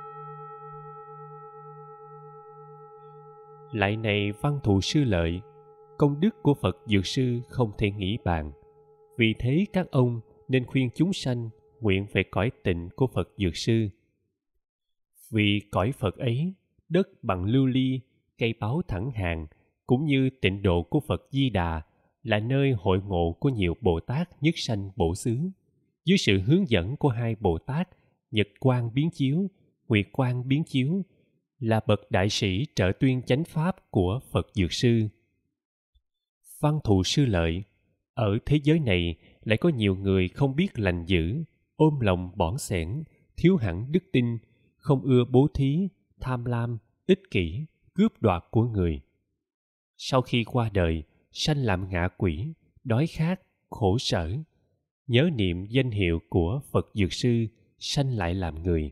Lại 3.73 3.97
này 3.97 4.31
văn 4.31 4.59
thù 4.63 4.81
sư 4.81 5.03
lợi 5.03 5.41
công 5.97 6.19
đức 6.19 6.43
của 6.43 6.53
phật 6.53 6.77
dược 6.85 7.05
sư 7.05 7.39
không 7.49 7.71
thể 7.77 7.91
nghĩ 7.91 8.17
bàn 8.25 8.51
vì 9.17 9.33
thế 9.39 9.65
các 9.73 9.91
ông 9.91 10.21
nên 10.47 10.65
khuyên 10.65 10.89
chúng 10.95 11.13
sanh 11.13 11.49
nguyện 11.81 12.05
về 12.11 12.23
cõi 12.31 12.51
tịnh 12.63 12.89
của 12.95 13.07
phật 13.07 13.29
dược 13.37 13.55
sư 13.55 13.89
vì 15.31 15.61
cõi 15.71 15.91
phật 15.91 16.17
ấy 16.17 16.53
đất 16.89 17.23
bằng 17.23 17.45
lưu 17.45 17.65
ly 17.65 17.99
cây 18.37 18.53
báo 18.59 18.81
thẳng 18.87 19.11
hàng 19.11 19.47
cũng 19.87 20.05
như 20.05 20.29
tịnh 20.41 20.61
độ 20.61 20.83
của 20.83 20.99
phật 20.99 21.27
di 21.31 21.49
đà 21.49 21.81
là 22.23 22.39
nơi 22.39 22.71
hội 22.71 23.01
ngộ 23.01 23.37
của 23.39 23.49
nhiều 23.49 23.75
Bồ 23.81 23.99
Tát 23.99 24.43
nhất 24.43 24.53
sanh 24.57 24.89
bổ 24.95 25.15
xứ. 25.15 25.37
Dưới 26.05 26.17
sự 26.17 26.39
hướng 26.39 26.69
dẫn 26.69 26.97
của 26.97 27.09
hai 27.09 27.35
Bồ 27.39 27.57
Tát 27.57 27.89
Nhật 28.31 28.47
Quang 28.59 28.93
Biến 28.93 29.09
Chiếu, 29.09 29.47
Nguyệt 29.87 30.05
Quang 30.11 30.47
Biến 30.47 30.63
Chiếu 30.63 31.03
là 31.63 31.79
bậc 31.87 32.11
đại 32.11 32.29
sĩ 32.29 32.65
trợ 32.75 32.91
tuyên 32.99 33.21
chánh 33.21 33.43
pháp 33.43 33.91
của 33.91 34.19
Phật 34.31 34.47
Dược 34.53 34.73
Sư. 34.73 35.07
Văn 36.59 36.79
thù 36.83 37.03
sư 37.03 37.25
lợi 37.25 37.63
Ở 38.13 38.37
thế 38.45 38.59
giới 38.63 38.79
này 38.79 39.15
lại 39.43 39.57
có 39.57 39.69
nhiều 39.69 39.95
người 39.95 40.27
không 40.27 40.55
biết 40.55 40.79
lành 40.79 41.05
dữ, 41.05 41.43
ôm 41.75 41.99
lòng 41.99 42.31
bỏn 42.35 42.57
sẻn, 42.57 43.03
thiếu 43.37 43.55
hẳn 43.55 43.91
đức 43.91 44.03
tin, 44.11 44.37
không 44.77 45.01
ưa 45.01 45.25
bố 45.25 45.47
thí, 45.53 45.87
tham 46.19 46.45
lam, 46.45 46.77
ích 47.05 47.21
kỷ, 47.31 47.65
cướp 47.93 48.21
đoạt 48.21 48.43
của 48.51 48.63
người. 48.63 49.01
Sau 49.97 50.21
khi 50.21 50.43
qua 50.43 50.69
đời, 50.73 51.03
sanh 51.31 51.57
làm 51.57 51.89
ngạ 51.89 52.07
quỷ 52.17 52.53
đói 52.83 53.07
khát 53.07 53.41
khổ 53.69 53.97
sở 53.97 54.37
nhớ 55.07 55.29
niệm 55.35 55.65
danh 55.65 55.91
hiệu 55.91 56.19
của 56.29 56.61
phật 56.71 56.89
dược 56.93 57.13
sư 57.13 57.45
sanh 57.79 58.09
lại 58.09 58.33
làm 58.35 58.63
người 58.63 58.91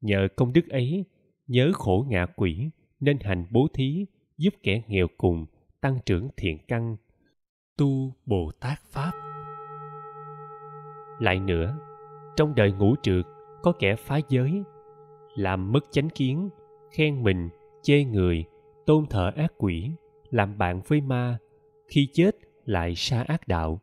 nhờ 0.00 0.28
công 0.36 0.52
đức 0.52 0.68
ấy 0.68 1.04
nhớ 1.50 1.70
khổ 1.74 2.06
ngạ 2.08 2.26
quỷ 2.36 2.70
nên 3.00 3.18
hành 3.20 3.46
bố 3.50 3.68
thí 3.74 4.06
giúp 4.38 4.54
kẻ 4.62 4.82
nghèo 4.88 5.06
cùng 5.18 5.46
tăng 5.80 5.98
trưởng 6.06 6.28
thiện 6.36 6.58
căn. 6.68 6.96
Tu 7.76 8.14
bồ 8.26 8.50
tát 8.60 8.78
pháp. 8.90 9.12
Lại 11.20 11.40
nữa 11.40 11.78
trong 12.36 12.54
đời 12.54 12.72
ngũ 12.72 12.94
trượt 13.02 13.24
có 13.62 13.72
kẻ 13.78 13.96
phá 13.96 14.20
giới 14.28 14.62
làm 15.34 15.72
mất 15.72 15.84
chánh 15.90 16.08
kiến 16.10 16.48
khen 16.90 17.22
mình 17.22 17.48
chê 17.82 18.04
người 18.04 18.44
tôn 18.86 19.06
thờ 19.06 19.30
ác 19.36 19.52
quỷ 19.58 19.90
làm 20.30 20.58
bạn 20.58 20.80
với 20.88 21.00
ma 21.00 21.38
khi 21.88 22.08
chết 22.12 22.36
lại 22.64 22.94
xa 22.94 23.22
ác 23.22 23.48
đạo. 23.48 23.80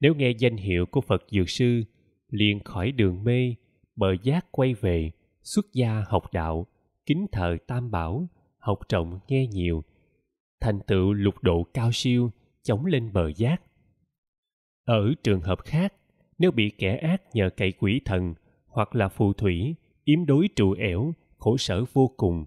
Nếu 0.00 0.14
nghe 0.14 0.30
danh 0.30 0.56
hiệu 0.56 0.86
của 0.86 1.00
phật 1.00 1.22
dược 1.30 1.50
sư 1.50 1.82
liền 2.30 2.64
khỏi 2.64 2.92
đường 2.92 3.24
mê 3.24 3.54
bờ 3.96 4.12
giác 4.22 4.46
quay 4.52 4.74
về 4.74 5.10
xuất 5.42 5.66
gia 5.72 6.04
học 6.08 6.32
đạo 6.32 6.66
kính 7.06 7.26
thờ 7.32 7.56
tam 7.66 7.90
bảo, 7.90 8.28
học 8.58 8.78
trọng 8.88 9.18
nghe 9.28 9.46
nhiều, 9.46 9.84
thành 10.60 10.80
tựu 10.86 11.12
lục 11.12 11.34
độ 11.42 11.62
cao 11.74 11.90
siêu, 11.92 12.30
chống 12.62 12.86
lên 12.86 13.12
bờ 13.12 13.32
giác. 13.36 13.62
Ở 14.84 15.12
trường 15.22 15.40
hợp 15.40 15.58
khác, 15.64 15.94
nếu 16.38 16.50
bị 16.50 16.70
kẻ 16.78 16.96
ác 16.96 17.22
nhờ 17.32 17.50
cậy 17.56 17.72
quỷ 17.72 18.00
thần 18.04 18.34
hoặc 18.66 18.94
là 18.94 19.08
phù 19.08 19.32
thủy, 19.32 19.74
yếm 20.04 20.26
đối 20.26 20.48
trụ 20.56 20.72
ẻo, 20.72 21.12
khổ 21.38 21.56
sở 21.56 21.84
vô 21.92 22.10
cùng. 22.16 22.44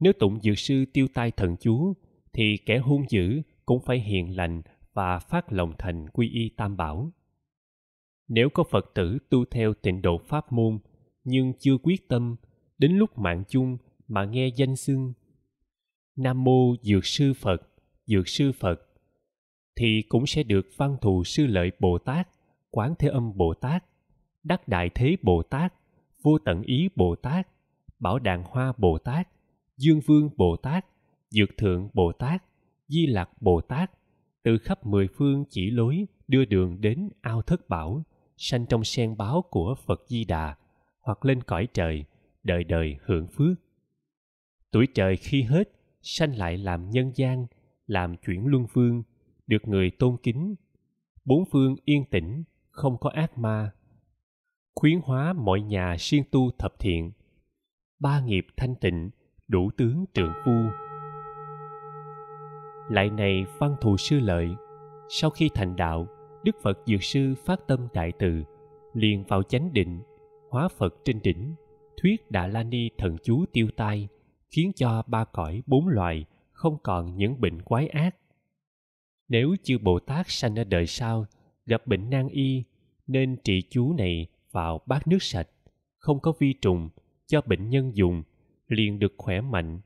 Nếu 0.00 0.12
tụng 0.12 0.40
dược 0.40 0.58
sư 0.58 0.84
tiêu 0.92 1.06
tai 1.14 1.30
thần 1.30 1.56
chú, 1.60 1.92
thì 2.32 2.56
kẻ 2.66 2.78
hung 2.78 3.04
dữ 3.08 3.42
cũng 3.66 3.80
phải 3.80 4.00
hiền 4.00 4.36
lành 4.36 4.62
và 4.92 5.18
phát 5.18 5.52
lòng 5.52 5.72
thành 5.78 6.08
quy 6.08 6.28
y 6.28 6.48
tam 6.48 6.76
bảo. 6.76 7.10
Nếu 8.28 8.48
có 8.50 8.64
phật 8.64 8.90
tử 8.94 9.18
tu 9.30 9.44
theo 9.44 9.74
tịnh 9.74 10.02
độ 10.02 10.18
pháp 10.18 10.52
môn, 10.52 10.78
nhưng 11.24 11.52
chưa 11.58 11.76
quyết 11.82 12.08
tâm, 12.08 12.36
đến 12.78 12.92
lúc 12.92 13.18
mạng 13.18 13.44
chung 13.48 13.76
mà 14.08 14.24
nghe 14.24 14.48
danh 14.48 14.76
xưng. 14.76 15.12
Nam 16.16 16.44
mô 16.44 16.74
dược 16.82 17.06
sư 17.06 17.32
phật, 17.34 17.62
dược 18.06 18.28
sư 18.28 18.52
phật. 18.52 18.80
Thì 19.76 20.02
cũng 20.08 20.26
sẽ 20.26 20.42
được 20.42 20.66
văn 20.76 20.96
thù 21.00 21.24
sư 21.24 21.46
lợi 21.46 21.70
bồ 21.80 21.98
tát, 21.98 22.28
quán 22.70 22.94
thế 22.98 23.08
âm 23.08 23.36
bồ 23.36 23.54
tát, 23.54 23.84
đắc 24.42 24.68
đại 24.68 24.90
thế 24.94 25.16
bồ 25.22 25.42
tát, 25.42 25.74
vô 26.22 26.38
tận 26.38 26.62
ý 26.62 26.88
bồ 26.96 27.16
tát, 27.16 27.48
bảo 27.98 28.18
đàn 28.18 28.42
hoa 28.42 28.72
bồ 28.78 28.98
tát, 28.98 29.28
dương 29.76 30.00
vương 30.06 30.30
bồ 30.36 30.56
tát, 30.56 30.86
dược 31.30 31.56
thượng 31.56 31.88
bồ 31.94 32.12
tát, 32.12 32.44
di 32.88 33.06
lạc 33.06 33.42
bồ 33.42 33.60
tát. 33.60 33.90
Từ 34.42 34.58
khắp 34.58 34.86
mười 34.86 35.08
phương 35.16 35.44
chỉ 35.50 35.70
lối 35.70 36.06
đưa 36.28 36.44
đường 36.44 36.80
đến 36.80 37.08
ao 37.20 37.42
thất 37.42 37.68
bảo, 37.68 38.02
sanh 38.36 38.66
trong 38.66 38.84
sen 38.84 39.16
báo 39.16 39.44
của 39.50 39.74
phật 39.86 40.02
di 40.06 40.24
đà, 40.24 40.56
hoặc 41.00 41.24
lên 41.24 41.42
cõi 41.42 41.68
trời, 41.74 42.04
đời 42.42 42.64
đời 42.64 42.96
hưởng 43.04 43.28
phước 43.28 43.63
tuổi 44.74 44.86
trời 44.94 45.16
khi 45.16 45.42
hết, 45.42 45.70
sanh 46.02 46.38
lại 46.38 46.58
làm 46.58 46.90
nhân 46.90 47.12
gian, 47.14 47.46
làm 47.86 48.16
chuyển 48.16 48.46
luân 48.46 48.66
phương, 48.66 49.02
được 49.46 49.68
người 49.68 49.90
tôn 49.90 50.16
kính. 50.22 50.54
Bốn 51.24 51.44
phương 51.52 51.76
yên 51.84 52.04
tĩnh, 52.10 52.44
không 52.70 52.96
có 53.00 53.10
ác 53.10 53.38
ma. 53.38 53.70
Khuyến 54.74 55.00
hóa 55.04 55.32
mọi 55.32 55.60
nhà 55.60 55.96
siêng 55.98 56.24
tu 56.30 56.50
thập 56.58 56.78
thiện. 56.78 57.12
Ba 58.00 58.20
nghiệp 58.20 58.46
thanh 58.56 58.74
tịnh, 58.74 59.10
đủ 59.48 59.70
tướng 59.76 60.04
trượng 60.14 60.32
phu. 60.44 60.52
Lại 62.90 63.10
này 63.10 63.44
văn 63.58 63.76
thù 63.80 63.96
sư 63.96 64.20
lợi, 64.20 64.48
sau 65.08 65.30
khi 65.30 65.50
thành 65.54 65.76
đạo, 65.76 66.06
đức 66.44 66.56
phật 66.62 66.78
dược 66.86 67.02
sư 67.02 67.34
phát 67.44 67.60
tâm 67.66 67.88
đại 67.92 68.12
từ, 68.18 68.42
liền 68.94 69.24
vào 69.24 69.42
chánh 69.42 69.72
định, 69.72 70.02
hóa 70.50 70.68
phật 70.68 70.94
trên 71.04 71.20
đỉnh, 71.22 71.54
thuyết 72.02 72.30
đà 72.30 72.46
la 72.46 72.62
ni 72.62 72.90
thần 72.98 73.16
chú 73.22 73.44
tiêu 73.52 73.68
tai 73.76 74.08
khiến 74.54 74.72
cho 74.76 75.02
ba 75.06 75.24
cõi 75.24 75.62
bốn 75.66 75.88
loài 75.88 76.24
không 76.52 76.78
còn 76.82 77.16
những 77.16 77.40
bệnh 77.40 77.62
quái 77.62 77.88
ác. 77.88 78.16
Nếu 79.28 79.56
chư 79.62 79.78
bồ 79.78 79.98
tát 79.98 80.26
sanh 80.28 80.58
ở 80.58 80.64
đời 80.64 80.86
sau 80.86 81.26
gặp 81.66 81.86
bệnh 81.86 82.10
nan 82.10 82.28
y, 82.28 82.64
nên 83.06 83.36
trị 83.44 83.62
chú 83.70 83.92
này 83.92 84.26
vào 84.50 84.80
bát 84.86 85.08
nước 85.08 85.22
sạch, 85.22 85.48
không 85.98 86.20
có 86.20 86.32
vi 86.38 86.52
trùng, 86.52 86.90
cho 87.26 87.40
bệnh 87.46 87.70
nhân 87.70 87.96
dùng, 87.96 88.22
liền 88.68 88.98
được 88.98 89.14
khỏe 89.16 89.40
mạnh. 89.40 89.80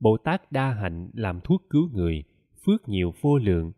Bồ 0.00 0.16
tát 0.16 0.52
đa 0.52 0.74
hạnh 0.74 1.10
làm 1.14 1.40
thuốc 1.40 1.62
cứu 1.70 1.88
người, 1.92 2.24
phước 2.64 2.88
nhiều 2.88 3.14
vô 3.20 3.38
lượng. 3.38 3.72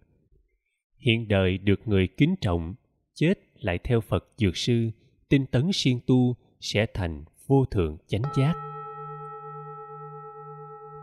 Hiện 0.99 1.29
đời 1.29 1.59
được 1.59 1.81
người 1.89 2.09
kính 2.09 2.35
trọng, 2.41 2.75
chết 3.15 3.35
lại 3.55 3.79
theo 3.85 4.01
phật 4.01 4.29
dược 4.37 4.57
sư, 4.57 4.91
tinh 5.29 5.47
tấn 5.47 5.71
siêng 5.73 6.01
tu, 6.07 6.37
sẽ 6.61 6.87
thành 6.95 7.25
vô 7.47 7.65
thượng 7.65 7.99
chánh 8.07 8.23
giác 8.37 8.72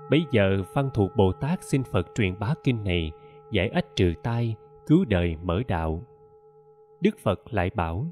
bấy 0.10 0.26
giờ 0.32 0.63
văn 0.74 0.89
thù 0.93 1.10
bồ 1.15 1.32
tát 1.32 1.63
xin 1.63 1.84
phật 1.84 2.08
truyền 2.15 2.39
bá 2.39 2.54
kinh 2.63 2.84
này, 2.84 3.12
giải 3.52 3.69
ách 3.69 3.95
trừ 3.95 4.13
tai, 4.24 4.56
cứu 4.88 5.06
đời 5.06 5.36
mở 5.43 5.62
đạo. 5.67 6.04
Đức 7.02 7.19
phật 7.19 7.54
lại 7.54 7.69
bảo, 7.76 8.06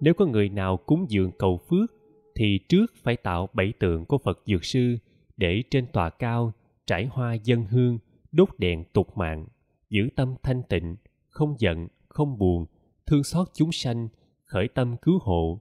nếu 0.00 0.14
có 0.14 0.26
người 0.26 0.48
nào 0.48 0.76
cúng 0.76 1.06
dường 1.08 1.30
cầu 1.38 1.60
phước, 1.68 1.92
thì 2.34 2.58
trước 2.68 2.94
phải 3.02 3.16
tạo 3.16 3.48
bảy 3.52 3.72
tượng 3.78 4.04
của 4.04 4.18
phật 4.18 4.42
dược 4.46 4.64
sư 4.64 4.96
để 5.36 5.62
trên 5.70 5.86
tòa 5.86 6.10
cao 6.10 6.52
trải 6.86 7.06
hoa 7.06 7.34
dân 7.34 7.64
hương, 7.64 7.98
đốt 8.32 8.48
đèn 8.58 8.84
tục 8.92 9.16
mạng, 9.16 9.46
giữ 9.90 10.08
tâm 10.16 10.34
thanh 10.42 10.62
tịnh, 10.62 10.96
không 11.28 11.54
giận, 11.58 11.88
không 12.08 12.38
buồn, 12.38 12.66
thương 13.06 13.24
xót 13.24 13.48
chúng 13.54 13.72
sanh, 13.72 14.08
khởi 14.44 14.68
tâm 14.68 14.96
cứu 14.96 15.18
hộ. 15.22 15.60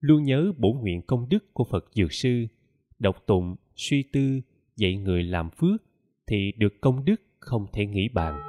Luôn 0.00 0.22
nhớ 0.22 0.52
bổ 0.58 0.72
nguyện 0.72 1.02
công 1.02 1.28
đức 1.28 1.54
của 1.54 1.64
phật 1.64 1.84
dược 1.94 2.12
sư, 2.12 2.46
đọc 2.98 3.16
tụng, 3.26 3.56
suy 3.76 4.02
tư 4.02 4.40
dạy 4.80 4.96
người 4.96 5.22
làm 5.22 5.50
phước 5.50 5.82
thì 6.26 6.52
được 6.56 6.80
công 6.80 7.04
đức 7.04 7.22
không 7.38 7.66
thể 7.72 7.86
nghĩ 7.86 8.08
bàn. 8.08 8.40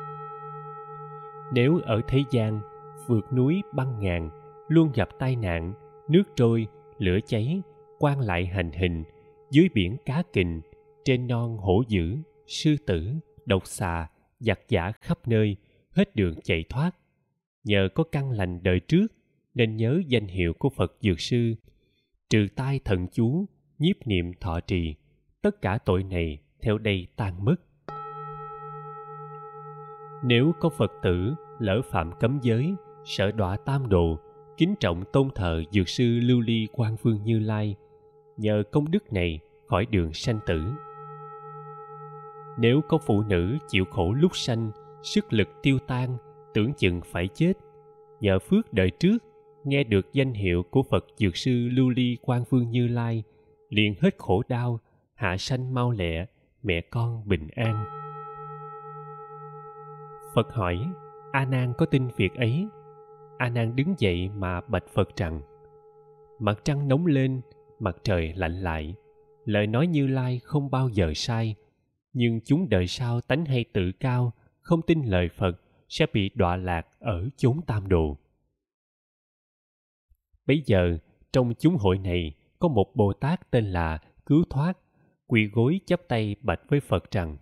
Nếu 1.53 1.79
ở 1.83 2.01
thế 2.07 2.23
gian, 2.31 2.61
vượt 3.07 3.33
núi 3.33 3.61
băng 3.73 3.99
ngàn, 3.99 4.29
luôn 4.67 4.91
gặp 4.95 5.09
tai 5.19 5.35
nạn, 5.35 5.73
nước 6.09 6.23
trôi, 6.35 6.67
lửa 6.97 7.19
cháy 7.25 7.61
quan 7.99 8.19
lại 8.19 8.45
hành 8.45 8.71
hình, 8.71 9.03
dưới 9.51 9.69
biển 9.73 9.97
cá 10.05 10.23
kình, 10.33 10.61
trên 11.05 11.27
non 11.27 11.57
hổ 11.57 11.83
dữ, 11.87 12.17
sư 12.47 12.75
tử, 12.85 13.13
độc 13.45 13.67
xà, 13.67 14.07
giặc 14.39 14.59
giả 14.69 14.91
khắp 15.01 15.27
nơi, 15.27 15.55
hết 15.91 16.15
đường 16.15 16.35
chạy 16.43 16.63
thoát. 16.69 16.91
Nhờ 17.63 17.89
có 17.95 18.03
căn 18.03 18.31
lành 18.31 18.63
đời 18.63 18.79
trước, 18.79 19.07
nên 19.53 19.75
nhớ 19.75 20.01
danh 20.07 20.27
hiệu 20.27 20.53
của 20.53 20.69
phật 20.69 20.97
dược 21.01 21.19
sư, 21.19 21.55
trừ 22.29 22.47
tai 22.55 22.79
thần 22.79 23.07
chú, 23.11 23.45
nhiếp 23.79 24.07
niệm 24.07 24.31
thọ 24.39 24.59
trì 24.59 24.95
tất 25.41 25.61
cả 25.61 25.77
tội 25.85 26.03
này 26.03 26.39
theo 26.61 26.77
đây 26.77 27.07
tan 27.17 27.45
mất 27.45 27.55
nếu 30.23 30.53
có 30.59 30.69
phật 30.69 30.91
tử 31.01 31.33
lỡ 31.59 31.81
phạm 31.81 32.11
cấm 32.19 32.39
giới, 32.41 32.73
sợ 33.05 33.31
đọa 33.31 33.57
tam 33.57 33.89
đồ 33.89 34.17
kính 34.57 34.75
trọng 34.79 35.03
tôn 35.13 35.29
thờ 35.35 35.63
dược 35.71 35.89
sư 35.89 36.19
lưu 36.23 36.41
ly 36.41 36.67
quan 36.71 36.95
vương 37.01 37.23
như 37.23 37.39
lai, 37.39 37.75
nhờ 38.37 38.63
công 38.71 38.91
đức 38.91 39.13
này 39.13 39.39
khỏi 39.67 39.85
đường 39.85 40.13
sanh 40.13 40.39
tử. 40.45 40.61
Nếu 42.59 42.81
có 42.89 42.97
phụ 42.97 43.21
nữ 43.21 43.57
chịu 43.67 43.85
khổ 43.85 44.13
lúc 44.13 44.35
sanh, 44.35 44.71
sức 45.03 45.33
lực 45.33 45.47
tiêu 45.63 45.79
tan, 45.87 46.17
tưởng 46.53 46.73
chừng 46.73 47.01
phải 47.05 47.27
chết, 47.27 47.53
nhờ 48.19 48.39
phước 48.39 48.73
đời 48.73 48.89
trước, 48.89 49.17
nghe 49.63 49.83
được 49.83 50.13
danh 50.13 50.33
hiệu 50.33 50.63
của 50.63 50.83
phật 50.83 51.05
dược 51.17 51.37
sư 51.37 51.69
lưu 51.71 51.89
ly 51.89 52.17
quan 52.21 52.43
vương 52.49 52.71
như 52.71 52.87
lai, 52.87 53.23
liền 53.69 53.95
hết 54.01 54.15
khổ 54.17 54.43
đau 54.47 54.79
hạ 55.21 55.37
sanh 55.37 55.73
mau 55.73 55.91
lẹ, 55.91 56.25
mẹ 56.63 56.81
con 56.81 57.27
bình 57.27 57.47
an. 57.55 57.85
Phật 60.35 60.53
hỏi, 60.53 60.79
a 61.31 61.45
nan 61.45 61.73
có 61.77 61.85
tin 61.85 62.07
việc 62.17 62.35
ấy? 62.35 62.67
A 63.37 63.49
nan 63.49 63.75
đứng 63.75 63.95
dậy 63.97 64.29
mà 64.29 64.61
bạch 64.61 64.87
phật 64.93 65.15
rằng, 65.15 65.41
mặt 66.39 66.59
trăng 66.63 66.87
nóng 66.87 67.05
lên, 67.05 67.41
mặt 67.79 67.97
trời 68.03 68.33
lạnh 68.35 68.61
lại, 68.61 68.95
lời 69.45 69.67
nói 69.67 69.87
như 69.87 70.07
lai 70.07 70.39
không 70.43 70.71
bao 70.71 70.89
giờ 70.89 71.11
sai, 71.15 71.55
nhưng 72.13 72.39
chúng 72.45 72.69
đời 72.69 72.87
sau 72.87 73.21
tánh 73.21 73.45
hay 73.45 73.65
tự 73.73 73.91
cao, 73.99 74.33
không 74.61 74.81
tin 74.81 75.01
lời 75.05 75.29
phật, 75.37 75.61
sẽ 75.89 76.05
bị 76.13 76.31
đọa 76.35 76.55
lạc 76.55 76.87
ở 76.99 77.29
chốn 77.37 77.61
tam 77.67 77.89
đồ. 77.89 78.17
Bấy 80.45 80.63
giờ, 80.65 80.97
trong 81.33 81.53
chúng 81.59 81.75
hội 81.75 81.97
này 81.97 82.33
có 82.59 82.67
một 82.67 82.95
bồ 82.95 83.13
tát 83.13 83.51
tên 83.51 83.65
là 83.65 83.99
cứu 84.25 84.43
thoát 84.49 84.77
quỳ 85.31 85.47
gối 85.47 85.79
chắp 85.85 86.01
tay 86.07 86.35
bạch 86.41 86.61
với 86.69 86.79
phật 86.79 87.11
rằng, 87.11 87.37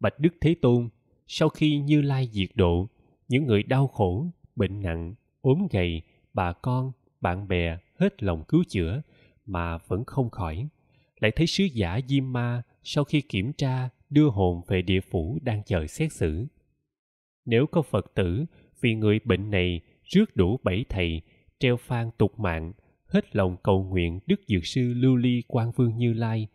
bạch 0.00 0.18
đức 0.18 0.34
thế 0.40 0.54
tôn, 0.62 0.88
sau 1.26 1.48
khi 1.48 1.78
như 1.78 2.02
lai 2.02 2.28
diệt 2.32 2.48
độ, 2.54 2.88
những 3.28 3.46
người 3.46 3.62
đau 3.62 3.86
khổ, 3.86 4.26
bệnh 4.56 4.82
nặng, 4.82 5.14
ốm 5.40 5.66
gầy, 5.70 6.02
bà 6.34 6.52
con, 6.52 6.92
bạn 7.20 7.48
bè 7.48 7.78
hết 7.98 8.22
lòng 8.22 8.44
cứu 8.48 8.64
chữa 8.68 9.02
mà 9.46 9.78
vẫn 9.78 10.04
không 10.04 10.30
khỏi, 10.30 10.68
lại 11.20 11.30
thấy 11.36 11.46
sứ 11.46 11.64
giả 11.64 12.00
diêm 12.08 12.32
ma 12.32 12.62
sau 12.82 13.04
khi 13.04 13.20
kiểm 13.20 13.52
tra 13.52 13.88
đưa 14.10 14.28
hồn 14.28 14.62
về 14.68 14.82
địa 14.82 15.00
phủ 15.00 15.38
đang 15.42 15.62
chờ 15.66 15.86
xét 15.86 16.12
xử. 16.12 16.46
Nếu 17.44 17.66
có 17.66 17.82
phật 17.82 18.12
tử 18.14 18.44
vì 18.80 18.94
người 18.94 19.20
bệnh 19.24 19.50
này 19.50 19.80
rước 20.02 20.36
đủ 20.36 20.60
bảy 20.62 20.84
thầy, 20.88 21.22
treo 21.58 21.76
phan 21.76 22.10
tục 22.18 22.38
mạng, 22.38 22.72
hết 23.06 23.36
lòng 23.36 23.56
cầu 23.62 23.84
nguyện 23.84 24.20
đức 24.26 24.40
dược 24.46 24.66
sư 24.66 24.92
lưu 24.96 25.16
ly 25.16 25.42
quan 25.48 25.72
vương 25.76 25.96
như 25.96 26.12
lai 26.12 26.48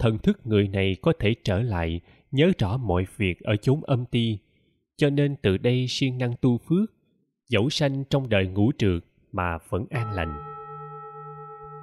thần 0.00 0.18
thức 0.18 0.40
người 0.44 0.68
này 0.68 0.96
có 1.02 1.12
thể 1.18 1.34
trở 1.44 1.62
lại, 1.62 2.00
nhớ 2.30 2.52
rõ 2.58 2.76
mọi 2.76 3.06
việc 3.16 3.40
ở 3.40 3.56
chốn 3.56 3.80
âm 3.84 4.04
ti. 4.04 4.38
Cho 4.96 5.10
nên 5.10 5.36
từ 5.42 5.58
đây 5.58 5.86
siêng 5.88 6.18
năng 6.18 6.34
tu 6.40 6.58
phước, 6.58 6.92
dẫu 7.48 7.70
sanh 7.70 8.04
trong 8.10 8.28
đời 8.28 8.46
ngũ 8.46 8.72
trượt 8.78 9.04
mà 9.32 9.58
vẫn 9.68 9.86
an 9.90 10.10
lành. 10.10 10.38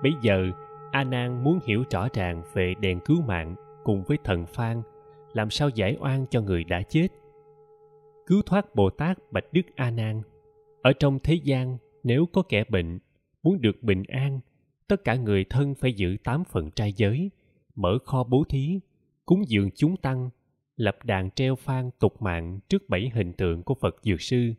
Bây 0.04 0.12
giờ, 0.22 0.52
a 0.92 1.04
nan 1.04 1.44
muốn 1.44 1.60
hiểu 1.68 1.84
rõ 1.92 2.08
ràng 2.14 2.44
về 2.54 2.74
đèn 2.82 3.00
cứu 3.00 3.22
mạng 3.22 3.56
cùng 3.84 4.04
với 4.04 4.18
thần 4.24 4.46
phan 4.46 4.82
làm 5.34 5.50
sao 5.50 5.70
giải 5.70 5.98
oan 6.00 6.26
cho 6.30 6.42
người 6.42 6.64
đã 6.64 6.82
chết. 6.82 7.08
Cứu 8.26 8.42
thoát 8.46 8.76
bồ 8.76 8.90
tát 8.90 9.18
bạch 9.32 9.54
đức 9.54 9.62
a 9.76 9.92
nan, 9.92 10.22
ở 10.82 10.94
trong 11.00 11.20
thế 11.24 11.34
gian 11.34 11.78
nếu 12.04 12.26
có 12.34 12.42
kẻ 12.42 12.64
bệnh, 12.70 13.00
muốn 13.44 13.62
được 13.62 13.84
bình 13.84 14.04
an, 14.08 14.40
tất 14.88 15.04
cả 15.04 15.16
người 15.16 15.46
thân 15.50 15.76
phải 15.76 15.94
giữ 15.94 16.18
tám 16.24 16.44
phần 16.44 16.72
trai 16.72 16.94
giới 16.94 17.32
mở 17.78 17.98
kho 18.06 18.24
bố 18.24 18.44
thí 18.50 18.80
cúng 19.26 19.44
dường 19.48 19.70
chúng 19.76 19.98
tăng 19.98 20.30
lập 20.76 20.98
đàn 21.04 21.32
treo 21.32 21.56
phan 21.56 21.90
tục 22.00 22.22
mạng 22.22 22.60
trước 22.70 22.90
bảy 22.90 23.12
hình 23.14 23.34
tượng 23.34 23.64
của 23.64 23.76
Phật 23.82 23.96
Dược 24.04 24.22
Sư. 24.22 24.54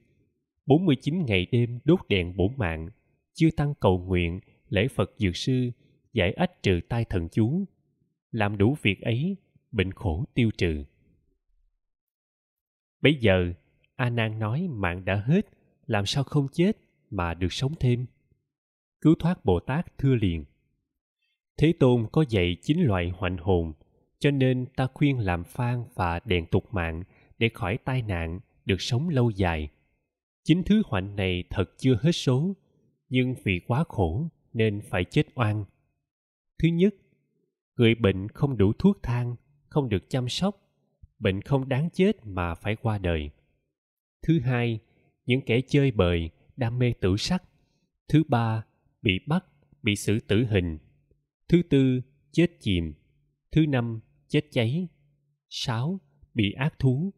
49 0.66 1.24
ngày 1.26 1.46
đêm 1.52 1.78
đốt 1.84 2.00
đèn 2.08 2.36
bổn 2.36 2.52
mạng, 2.56 2.88
chưa 3.34 3.48
tăng 3.56 3.74
cầu 3.80 3.98
nguyện, 3.98 4.40
lễ 4.68 4.88
Phật 4.88 5.10
Dược 5.18 5.36
Sư, 5.36 5.70
giải 6.12 6.32
ách 6.32 6.62
trừ 6.62 6.80
tai 6.88 7.04
thần 7.04 7.28
chú. 7.28 7.64
Làm 8.30 8.58
đủ 8.58 8.76
việc 8.82 9.00
ấy, 9.00 9.36
bệnh 9.72 9.92
khổ 9.92 10.24
tiêu 10.34 10.50
trừ. 10.58 10.84
Bây 13.00 13.14
giờ, 13.14 13.52
A 13.96 14.10
Nan 14.10 14.38
nói 14.38 14.68
mạng 14.70 15.04
đã 15.04 15.22
hết, 15.26 15.46
làm 15.86 16.06
sao 16.06 16.24
không 16.24 16.46
chết 16.52 16.72
mà 17.10 17.34
được 17.34 17.52
sống 17.52 17.74
thêm? 17.80 18.06
Cứu 19.00 19.14
thoát 19.18 19.44
Bồ 19.44 19.60
Tát 19.60 19.98
thưa 19.98 20.14
liền. 20.14 20.44
Thế 21.58 21.72
Tôn 21.80 22.06
có 22.12 22.24
dạy 22.28 22.56
chín 22.62 22.78
loại 22.78 23.12
hoạnh 23.16 23.36
hồn, 23.36 23.72
cho 24.18 24.30
nên 24.30 24.66
ta 24.76 24.86
khuyên 24.94 25.18
làm 25.18 25.44
phan 25.44 25.84
và 25.94 26.20
đèn 26.24 26.46
tục 26.46 26.74
mạng 26.74 27.02
để 27.38 27.48
khỏi 27.48 27.78
tai 27.84 28.02
nạn, 28.02 28.40
được 28.64 28.80
sống 28.80 29.08
lâu 29.08 29.30
dài. 29.30 29.68
Chính 30.44 30.62
thứ 30.62 30.82
hoạnh 30.86 31.16
này 31.16 31.44
thật 31.50 31.64
chưa 31.78 31.98
hết 32.02 32.12
số, 32.12 32.56
nhưng 33.08 33.34
vì 33.44 33.60
quá 33.66 33.84
khổ 33.88 34.28
nên 34.52 34.80
phải 34.80 35.04
chết 35.04 35.26
oan. 35.34 35.64
Thứ 36.62 36.68
nhất, 36.68 36.94
người 37.76 37.94
bệnh 37.94 38.28
không 38.28 38.56
đủ 38.56 38.72
thuốc 38.78 38.98
thang, 39.02 39.36
không 39.68 39.88
được 39.88 40.10
chăm 40.10 40.28
sóc, 40.28 40.68
bệnh 41.18 41.42
không 41.42 41.68
đáng 41.68 41.90
chết 41.90 42.26
mà 42.26 42.54
phải 42.54 42.76
qua 42.76 42.98
đời. 42.98 43.30
Thứ 44.26 44.40
hai, 44.40 44.78
những 45.26 45.40
kẻ 45.40 45.60
chơi 45.68 45.90
bời, 45.90 46.30
đam 46.56 46.78
mê 46.78 46.92
tử 47.00 47.16
sắc. 47.16 47.42
Thứ 48.08 48.22
ba, 48.28 48.64
bị 49.02 49.20
bắt, 49.26 49.44
bị 49.82 49.96
xử 49.96 50.20
tử 50.20 50.46
hình. 50.50 50.78
Thứ 51.48 51.62
tư, 51.70 52.00
chết 52.32 52.46
chìm. 52.60 52.94
Thứ 53.52 53.66
năm, 53.66 54.00
chết 54.28 54.40
cháy. 54.50 54.88
sáu 55.48 56.00
Bị 56.34 56.52
ác 56.52 56.78
thú. 56.78 57.14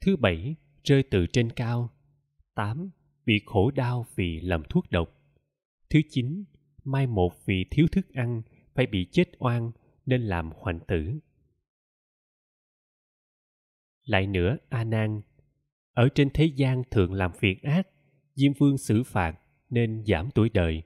Thứ 0.00 0.16
bảy, 0.16 0.56
rơi 0.84 1.02
từ 1.02 1.26
trên 1.26 1.50
cao. 1.50 1.90
tám 2.54 2.90
Bị 3.26 3.40
khổ 3.46 3.70
đau 3.70 4.06
vì 4.14 4.40
làm 4.40 4.62
thuốc 4.68 4.90
độc. 4.90 5.08
Thứ 5.90 6.00
chín, 6.10 6.44
mai 6.84 7.06
một 7.06 7.46
vì 7.46 7.64
thiếu 7.70 7.86
thức 7.92 8.08
ăn 8.12 8.42
phải 8.74 8.86
bị 8.86 9.06
chết 9.12 9.24
oan 9.38 9.70
nên 10.06 10.22
làm 10.22 10.50
hoành 10.54 10.80
tử. 10.88 11.18
Lại 14.04 14.26
nữa, 14.26 14.56
A 14.68 14.84
Nan, 14.84 15.22
ở 15.92 16.08
trên 16.14 16.30
thế 16.34 16.44
gian 16.44 16.82
thường 16.90 17.12
làm 17.12 17.32
việc 17.40 17.62
ác, 17.62 17.88
Diêm 18.34 18.52
Vương 18.52 18.78
xử 18.78 19.02
phạt 19.02 19.40
nên 19.70 20.04
giảm 20.06 20.30
tuổi 20.34 20.48
đời. 20.48 20.82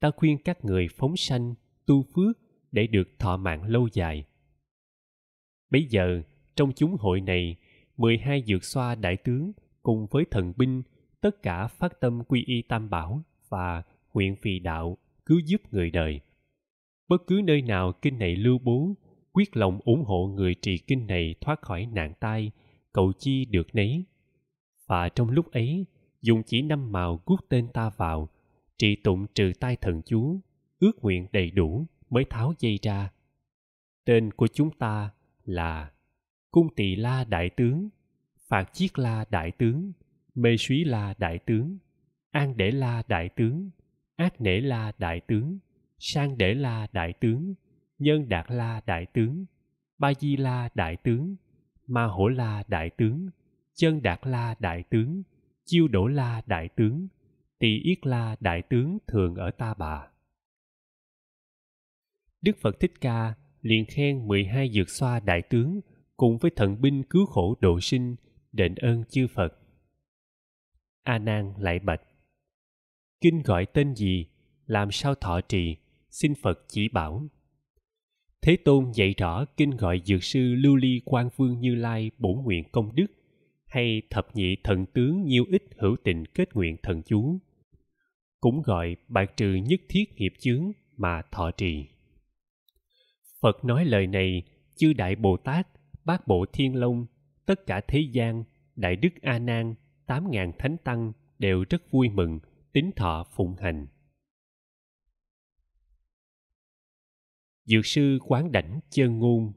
Ta 0.00 0.10
khuyên 0.16 0.38
các 0.44 0.64
người 0.64 0.88
phóng 0.96 1.16
sanh, 1.16 1.54
tu 1.86 2.02
phước 2.14 2.38
để 2.72 2.86
được 2.86 3.18
thọ 3.18 3.36
mạng 3.36 3.62
lâu 3.62 3.88
dài. 3.92 4.24
Bây 5.70 5.84
giờ, 5.84 6.22
trong 6.56 6.72
chúng 6.72 6.96
hội 6.96 7.20
này, 7.20 7.56
12 7.96 8.42
dược 8.46 8.64
xoa 8.64 8.94
đại 8.94 9.16
tướng 9.16 9.52
cùng 9.82 10.06
với 10.10 10.24
thần 10.30 10.52
binh 10.56 10.82
tất 11.20 11.42
cả 11.42 11.66
phát 11.66 12.00
tâm 12.00 12.24
quy 12.24 12.44
y 12.46 12.62
tam 12.62 12.90
bảo 12.90 13.22
và 13.48 13.82
nguyện 14.14 14.36
vì 14.42 14.58
đạo 14.58 14.98
cứu 15.26 15.38
giúp 15.46 15.60
người 15.70 15.90
đời. 15.90 16.20
Bất 17.08 17.26
cứ 17.26 17.40
nơi 17.44 17.62
nào 17.62 17.92
kinh 17.92 18.18
này 18.18 18.36
lưu 18.36 18.58
bố, 18.58 18.94
quyết 19.32 19.56
lòng 19.56 19.80
ủng 19.84 20.04
hộ 20.04 20.26
người 20.26 20.54
trì 20.54 20.78
kinh 20.78 21.06
này 21.06 21.34
thoát 21.40 21.62
khỏi 21.62 21.86
nạn 21.86 22.12
tai, 22.20 22.50
cầu 22.92 23.12
chi 23.18 23.44
được 23.44 23.74
nấy. 23.74 24.04
Và 24.86 25.08
trong 25.08 25.30
lúc 25.30 25.52
ấy, 25.52 25.86
dùng 26.22 26.42
chỉ 26.42 26.62
năm 26.62 26.92
màu 26.92 27.20
gút 27.26 27.40
tên 27.48 27.68
ta 27.68 27.90
vào, 27.96 28.28
trì 28.78 28.96
tụng 28.96 29.26
trừ 29.34 29.52
tai 29.60 29.76
thần 29.76 30.02
chú, 30.02 30.40
ước 30.78 30.92
nguyện 31.02 31.26
đầy 31.32 31.50
đủ 31.50 31.86
mới 32.10 32.24
tháo 32.30 32.52
dây 32.58 32.78
ra. 32.82 33.10
Tên 34.04 34.30
của 34.30 34.46
chúng 34.46 34.70
ta 34.78 35.10
là 35.44 35.90
Cung 36.50 36.74
Tỳ 36.76 36.96
La 36.96 37.24
Đại 37.24 37.50
Tướng, 37.50 37.88
Phạt 38.48 38.70
Chiết 38.72 38.98
La 38.98 39.24
Đại 39.30 39.50
Tướng, 39.58 39.92
Mê 40.34 40.56
Súy 40.56 40.84
La 40.84 41.14
Đại 41.18 41.38
Tướng, 41.38 41.78
An 42.30 42.56
Để 42.56 42.70
La 42.70 43.02
Đại 43.08 43.28
Tướng, 43.28 43.70
Ác 44.16 44.40
Nể 44.40 44.60
La 44.60 44.92
Đại 44.98 45.20
Tướng, 45.20 45.58
Sang 45.98 46.38
Để 46.38 46.54
La 46.54 46.86
Đại 46.92 47.12
Tướng, 47.20 47.54
Nhân 47.98 48.28
Đạt 48.28 48.46
La 48.48 48.82
Đại 48.86 49.06
Tướng, 49.06 49.44
Ba 49.98 50.12
Di 50.14 50.36
La 50.36 50.68
Đại 50.74 50.96
Tướng, 50.96 51.36
Ma 51.86 52.04
Hổ 52.04 52.28
La 52.28 52.64
Đại 52.68 52.90
Tướng, 52.90 53.28
Chân 53.74 54.02
Đạt 54.02 54.20
La 54.22 54.54
Đại 54.58 54.82
Tướng, 54.90 55.22
Chiêu 55.64 55.88
Đổ 55.88 56.06
La 56.06 56.42
Đại 56.46 56.68
Tướng, 56.68 57.08
Tỳ 57.58 57.78
Yết 57.78 58.06
La 58.06 58.36
Đại 58.40 58.62
Tướng 58.62 58.98
thường 59.06 59.34
ở 59.34 59.50
Ta 59.50 59.74
Bà. 59.78 60.08
Đức 62.44 62.56
Phật 62.60 62.80
Thích 62.80 63.00
Ca 63.00 63.34
liền 63.62 63.84
khen 63.86 64.28
12 64.28 64.70
dược 64.70 64.90
xoa 64.90 65.20
đại 65.20 65.42
tướng 65.42 65.80
cùng 66.16 66.38
với 66.38 66.50
thần 66.56 66.80
binh 66.80 67.02
cứu 67.02 67.26
khổ 67.26 67.56
độ 67.60 67.80
sinh 67.80 68.16
đền 68.52 68.74
ơn 68.74 69.04
chư 69.04 69.26
Phật. 69.26 69.58
A 71.02 71.18
Nan 71.18 71.52
lại 71.58 71.78
bạch: 71.78 72.00
Kinh 73.20 73.42
gọi 73.42 73.66
tên 73.66 73.94
gì, 73.94 74.26
làm 74.66 74.90
sao 74.90 75.14
thọ 75.14 75.40
trì, 75.40 75.76
xin 76.10 76.34
Phật 76.42 76.64
chỉ 76.68 76.88
bảo. 76.88 77.26
Thế 78.42 78.56
Tôn 78.64 78.92
dạy 78.94 79.14
rõ 79.18 79.44
kinh 79.44 79.70
gọi 79.70 80.00
dược 80.04 80.24
sư 80.24 80.54
Lưu 80.54 80.76
Ly 80.76 81.00
Quan 81.04 81.28
Vương 81.36 81.60
Như 81.60 81.74
Lai 81.74 82.10
bổn 82.18 82.42
nguyện 82.42 82.64
công 82.72 82.94
đức 82.94 83.06
hay 83.66 84.02
thập 84.10 84.36
nhị 84.36 84.56
thần 84.64 84.86
tướng 84.86 85.24
nhiêu 85.24 85.44
ích 85.50 85.64
hữu 85.78 85.96
tình 86.04 86.26
kết 86.26 86.54
nguyện 86.54 86.76
thần 86.82 87.02
chú 87.02 87.38
cũng 88.40 88.62
gọi 88.62 88.96
bạc 89.08 89.36
trừ 89.36 89.54
nhất 89.54 89.80
thiết 89.88 90.04
nghiệp 90.16 90.32
chướng 90.38 90.72
mà 90.96 91.22
thọ 91.30 91.50
trì 91.50 91.86
Phật 93.44 93.64
nói 93.64 93.84
lời 93.84 94.06
này, 94.06 94.42
chư 94.76 94.92
Đại 94.92 95.16
Bồ 95.16 95.36
Tát, 95.36 95.68
Bát 96.04 96.26
Bộ 96.26 96.46
Thiên 96.52 96.76
Long, 96.76 97.06
tất 97.46 97.66
cả 97.66 97.80
thế 97.88 98.00
gian, 98.12 98.44
Đại 98.76 98.96
Đức 98.96 99.08
A 99.22 99.38
Nan, 99.38 99.74
tám 100.06 100.30
ngàn 100.30 100.52
thánh 100.58 100.76
tăng 100.84 101.12
đều 101.38 101.64
rất 101.70 101.90
vui 101.90 102.08
mừng, 102.08 102.40
tín 102.72 102.90
thọ 102.96 103.24
phụng 103.36 103.56
hành. 103.56 103.86
Dược 107.64 107.86
sư 107.86 108.18
quán 108.26 108.52
đảnh 108.52 108.80
chân 108.90 109.18
ngôn 109.18 109.52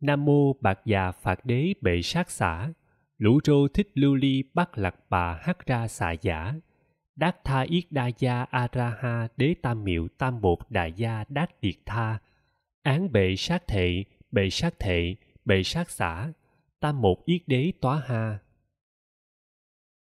Nam 0.00 0.24
mô 0.24 0.52
Bạc 0.52 0.80
Già 0.84 1.12
Phạt 1.12 1.44
Đế 1.44 1.74
Bệ 1.80 2.02
Sát 2.02 2.30
Xã, 2.30 2.72
Lũ 3.18 3.40
Rô 3.44 3.68
Thích 3.68 3.88
Lưu 3.94 4.14
Ly 4.14 4.42
bắt 4.54 4.78
Lạc 4.78 4.96
Bà 5.10 5.38
hát 5.42 5.66
Ra 5.66 5.88
Xạ 5.88 6.12
Giả, 6.12 6.54
Đát 7.16 7.44
Tha 7.44 7.60
Yết 7.60 7.84
Đa 7.90 8.06
Gia 8.18 8.42
Araha 8.42 9.28
Đế 9.36 9.54
Tam 9.62 9.84
Miệu 9.84 10.08
Tam 10.18 10.40
Bột 10.40 10.58
Đại 10.70 10.92
Gia 10.92 11.24
Đát 11.28 11.60
Điệt 11.60 11.76
Tha. 11.86 12.18
Án 12.82 13.12
bệ 13.12 13.36
sát 13.36 13.66
thệ, 13.66 14.04
bệ 14.32 14.50
sát 14.50 14.78
thệ, 14.78 15.14
bệ 15.44 15.62
sát 15.62 15.90
xã 15.90 16.32
Tam 16.80 17.00
Một 17.00 17.24
Yết 17.24 17.42
Đế 17.46 17.72
Tóa 17.80 18.02
Ha. 18.06 18.38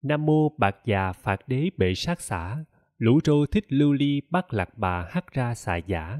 Nam 0.02 0.26
Mô 0.26 0.48
Bạc 0.48 0.76
Già 0.84 1.12
Phạt 1.12 1.48
Đế 1.48 1.70
Bệ 1.76 1.94
Sát 1.94 2.20
Xã 2.20 2.64
Lũ 2.98 3.20
Rô 3.24 3.46
Thích 3.46 3.66
Lưu 3.68 3.92
Ly 3.92 4.22
Bắc 4.30 4.54
Lạc 4.54 4.78
Bà 4.78 5.06
Hắc 5.10 5.32
Ra 5.32 5.54
Xà 5.54 5.76
Giả 5.76 6.18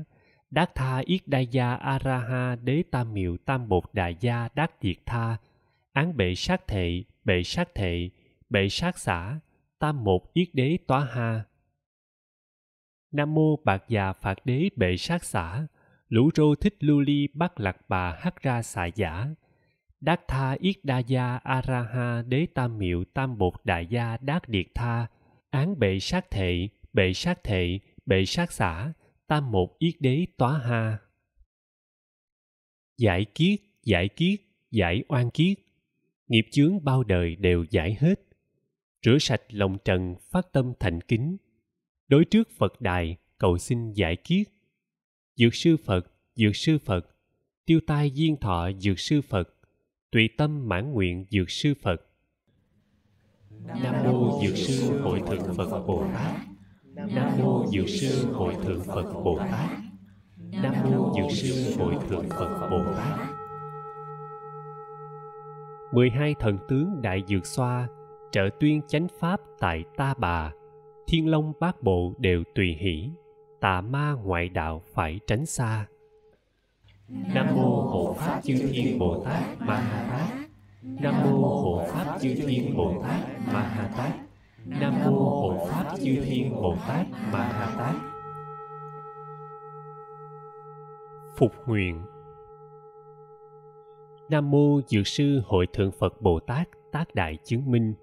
Đát 0.50 0.74
Tha 0.74 1.02
Yết 1.04 1.28
Đa 1.28 1.38
Gia 1.38 1.74
Araha 1.74 2.56
Đế 2.62 2.82
Tam 2.90 3.14
Miệu 3.14 3.36
Tam 3.36 3.68
Bột 3.68 3.84
Đại 3.92 4.16
Gia 4.20 4.48
Đát 4.54 4.70
Diệt 4.82 4.96
Tha. 5.06 5.36
Án 5.92 6.16
bệ 6.16 6.34
sát 6.34 6.66
thệ, 6.66 7.02
bệ 7.24 7.42
sát 7.42 7.74
thệ, 7.74 8.10
bệ 8.50 8.68
sát 8.68 8.98
xã 8.98 9.38
tam 9.84 10.04
một 10.04 10.34
yết 10.34 10.48
đế 10.52 10.78
tóa 10.86 11.04
ha. 11.04 11.44
Nam 13.12 13.34
mô 13.34 13.56
bạc 13.56 13.84
già 13.88 14.12
phạt 14.12 14.46
đế 14.46 14.68
bệ 14.76 14.96
sát 14.96 15.24
xả, 15.24 15.66
lũ 16.08 16.30
rô 16.34 16.54
thích 16.54 16.76
lưu 16.80 17.00
ly 17.00 17.28
bắt 17.34 17.60
lạc 17.60 17.76
bà 17.88 18.16
hắc 18.18 18.42
ra 18.42 18.62
xạ 18.62 18.86
giả 18.86 19.26
đát 20.00 20.28
tha 20.28 20.56
yết 20.60 20.76
đa 20.82 20.98
gia 20.98 21.36
araha 21.36 22.22
đế 22.22 22.46
tam 22.54 22.78
miệu 22.78 23.04
tam 23.04 23.38
bột 23.38 23.54
đại 23.64 23.86
gia 23.86 24.16
đát 24.16 24.48
điệt 24.48 24.66
tha, 24.74 25.06
án 25.50 25.78
bệ 25.78 25.98
sát 26.00 26.30
thệ, 26.30 26.68
bệ 26.92 27.12
sát 27.12 27.44
thệ, 27.44 27.78
bệ 28.06 28.24
sát 28.24 28.52
xả 28.52 28.92
tam 29.26 29.50
một 29.50 29.78
yết 29.78 29.94
đế 30.00 30.26
tóa 30.36 30.58
ha. 30.58 30.98
Giải 32.98 33.24
kiết 33.34 33.60
giải 33.82 34.08
kiết, 34.08 34.40
giải 34.70 35.04
oan 35.08 35.30
kiết, 35.30 35.58
nghiệp 36.28 36.46
chướng 36.52 36.84
bao 36.84 37.04
đời 37.04 37.36
đều 37.36 37.64
giải 37.70 37.96
hết 38.00 38.33
rửa 39.04 39.18
sạch 39.18 39.42
lòng 39.50 39.78
trần, 39.84 40.14
phát 40.30 40.52
tâm 40.52 40.72
thành 40.80 41.00
kính. 41.00 41.36
Đối 42.08 42.24
trước 42.24 42.48
phật 42.50 42.80
đài, 42.80 43.16
cầu 43.38 43.58
xin 43.58 43.92
giải 43.92 44.16
kiết. 44.16 44.48
Dược 45.36 45.54
sư 45.54 45.76
phật, 45.84 46.12
dược 46.34 46.56
sư 46.56 46.78
phật. 46.84 47.16
Tiêu 47.66 47.80
tai 47.86 48.12
diên 48.14 48.36
thọ, 48.36 48.70
dược 48.78 48.98
sư 48.98 49.20
phật. 49.22 49.54
Tùy 50.10 50.28
tâm 50.36 50.68
mãn 50.68 50.92
nguyện, 50.92 51.26
dược 51.30 51.50
sư 51.50 51.74
phật. 51.82 52.06
Nam 53.66 54.04
mô 54.04 54.40
dược 54.42 54.56
sư 54.56 54.98
hội 55.02 55.20
thượng 55.26 55.54
phật 55.54 55.86
bồ 55.86 56.06
tát. 56.14 56.36
Nam 56.84 57.38
mô 57.38 57.66
dược 57.66 57.88
sư 57.88 58.32
hội 58.32 58.54
thượng 58.64 58.80
phật 58.80 59.12
bồ 59.24 59.38
tát. 59.38 59.70
Nam 60.36 60.74
mô 60.84 61.14
dược 61.16 61.30
sư 61.30 61.74
hội 61.78 61.94
thượng 62.08 62.28
phật 62.28 62.68
bồ 62.70 62.84
tát. 62.96 63.18
12 65.92 66.34
thần 66.40 66.58
tướng 66.68 67.02
đại 67.02 67.22
dược 67.28 67.46
xoa 67.46 67.88
trợ 68.34 68.48
tuyên 68.60 68.80
chánh 68.88 69.06
pháp 69.20 69.40
tại 69.58 69.84
ta 69.96 70.14
bà, 70.18 70.52
thiên 71.06 71.30
long 71.30 71.52
bát 71.60 71.82
bộ 71.82 72.12
đều 72.18 72.42
tùy 72.54 72.76
hỷ, 72.80 73.10
tà 73.60 73.80
ma 73.80 74.12
ngoại 74.24 74.48
đạo 74.48 74.82
phải 74.94 75.20
tránh 75.26 75.46
xa. 75.46 75.86
Nam 77.08 77.46
mô 77.56 77.80
hộ 77.80 78.16
pháp 78.18 78.40
chư 78.42 78.54
thiên 78.72 78.98
bồ 78.98 79.24
tát 79.24 79.60
ma 79.60 79.74
ha 79.74 80.08
tát. 80.10 80.48
Nam 80.82 81.14
mô 81.24 81.38
hộ 81.38 81.86
pháp 81.88 82.18
chư 82.20 82.34
thiên 82.34 82.76
bồ 82.76 83.02
tát 83.02 83.20
ma 83.52 83.62
ha 83.62 83.90
tát. 83.96 84.12
Nam 84.80 84.94
mô 85.04 85.10
hộ 85.12 85.66
pháp 85.70 85.96
chư 85.96 86.24
thiên 86.24 86.54
bồ 86.54 86.76
tát 86.88 87.06
ma 87.32 87.44
ha 87.44 87.74
tát. 87.78 87.94
Phục 91.36 91.52
nguyện. 91.66 92.02
Nam 94.28 94.50
mô 94.50 94.80
dược 94.86 95.06
sư 95.06 95.42
hội 95.46 95.66
thượng 95.72 95.90
phật 95.98 96.22
bồ 96.22 96.40
tát 96.40 96.68
tác 96.92 97.14
đại 97.14 97.38
chứng 97.44 97.70
minh 97.70 97.94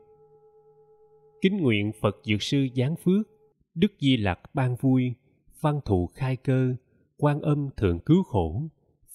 kính 1.42 1.58
nguyện 1.58 1.92
phật 2.02 2.18
dược 2.24 2.42
sư 2.42 2.68
giáng 2.76 2.96
phước, 2.96 3.28
đức 3.76 3.94
di 4.00 4.18
lặc 4.18 4.40
ban 4.54 4.76
vui, 4.76 5.14
văn 5.62 5.80
thù 5.86 6.08
khai 6.08 6.36
cơ, 6.36 6.76
quan 7.18 7.42
âm 7.42 7.70
thượng 7.78 8.00
cứu 8.00 8.24
khổ 8.24 8.62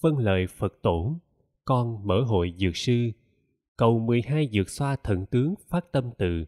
phân 0.00 0.18
lời 0.18 0.46
phật 0.46 0.74
tổ, 0.82 1.16
con 1.64 2.06
mở 2.06 2.20
hội 2.20 2.54
dược 2.56 2.76
sư, 2.76 3.10
cầu 3.76 3.98
12 3.98 4.48
dược 4.52 4.70
xoa 4.70 4.96
thần 4.96 5.26
tướng 5.26 5.54
phát 5.68 5.92
tâm 5.92 6.10
từ, 6.18 6.44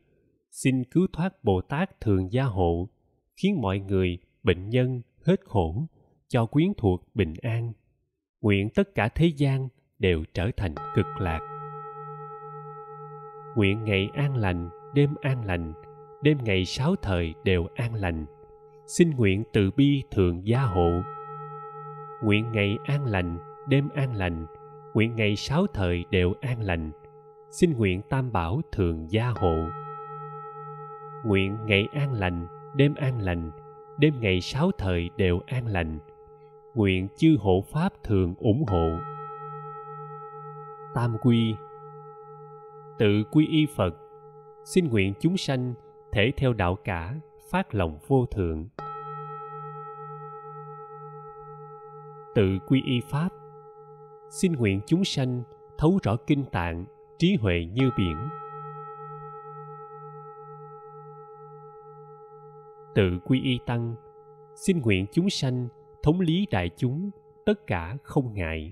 xin 0.50 0.84
cứu 0.84 1.06
thoát 1.12 1.44
bồ 1.44 1.60
tát 1.60 2.00
thường 2.00 2.32
gia 2.32 2.44
hộ, 2.44 2.88
khiến 3.36 3.60
mọi 3.60 3.78
người, 3.78 4.18
bệnh 4.42 4.68
nhân 4.68 5.02
hết 5.24 5.40
khổ 5.44 5.86
cho 6.28 6.46
quyến 6.46 6.68
thuộc 6.76 7.14
bình 7.14 7.34
an. 7.42 7.72
Nguyện 8.40 8.68
tất 8.74 8.94
cả 8.94 9.08
thế 9.08 9.26
gian 9.26 9.68
đều 9.98 10.24
trở 10.34 10.50
thành 10.56 10.74
cực 10.96 11.06
lạc. 11.20 11.40
Nguyện 13.56 13.84
ngày 13.84 14.08
an 14.14 14.36
lành 14.36 14.70
đêm 14.92 15.14
an 15.20 15.44
lành, 15.44 15.72
đêm 16.22 16.38
ngày 16.44 16.64
sáu 16.64 16.96
thời 17.02 17.34
đều 17.44 17.66
an 17.74 17.94
lành. 17.94 18.26
Xin 18.86 19.10
nguyện 19.10 19.44
từ 19.52 19.70
bi 19.76 20.02
thường 20.10 20.46
gia 20.46 20.62
hộ. 20.62 20.90
Nguyện 22.22 22.52
ngày 22.52 22.78
an 22.84 23.06
lành, 23.06 23.38
đêm 23.68 23.88
an 23.94 24.14
lành, 24.14 24.46
nguyện 24.94 25.16
ngày 25.16 25.36
sáu 25.36 25.66
thời 25.74 26.04
đều 26.10 26.34
an 26.40 26.62
lành. 26.62 26.90
Xin 27.50 27.72
nguyện 27.72 28.02
tam 28.08 28.32
bảo 28.32 28.60
thường 28.72 29.10
gia 29.10 29.28
hộ. 29.28 29.56
Nguyện 31.24 31.56
ngày 31.66 31.88
an 31.92 32.12
lành, 32.12 32.46
đêm 32.74 32.94
an 32.94 33.20
lành, 33.20 33.50
đêm 33.98 34.14
ngày 34.20 34.40
sáu 34.40 34.70
thời 34.78 35.10
đều 35.16 35.40
an 35.46 35.66
lành. 35.66 35.98
Nguyện 36.74 37.08
chư 37.16 37.36
hộ 37.40 37.64
pháp 37.72 37.92
thường 38.04 38.34
ủng 38.38 38.64
hộ. 38.68 38.88
Tam 40.94 41.16
quy 41.22 41.54
tự 42.98 43.24
quy 43.30 43.46
y 43.46 43.66
phật 43.76 43.94
xin 44.74 44.88
nguyện 44.88 45.14
chúng 45.20 45.36
sanh 45.36 45.74
thể 46.12 46.32
theo 46.36 46.52
đạo 46.52 46.76
cả, 46.84 47.14
phát 47.50 47.74
lòng 47.74 47.98
vô 48.06 48.26
thượng. 48.26 48.68
Tự 52.34 52.58
quy 52.66 52.82
y 52.86 53.00
pháp. 53.00 53.28
Xin 54.30 54.52
nguyện 54.52 54.80
chúng 54.86 55.04
sanh 55.04 55.42
thấu 55.78 55.98
rõ 56.02 56.16
kinh 56.26 56.44
tạng, 56.44 56.84
trí 57.18 57.36
huệ 57.40 57.68
như 57.72 57.90
biển. 57.98 58.16
Tự 62.94 63.18
quy 63.24 63.40
y 63.42 63.58
tăng. 63.66 63.94
Xin 64.54 64.80
nguyện 64.80 65.06
chúng 65.12 65.30
sanh 65.30 65.68
thống 66.02 66.20
lý 66.20 66.46
đại 66.50 66.70
chúng, 66.76 67.10
tất 67.46 67.66
cả 67.66 67.96
không 68.02 68.34
ngại. 68.34 68.68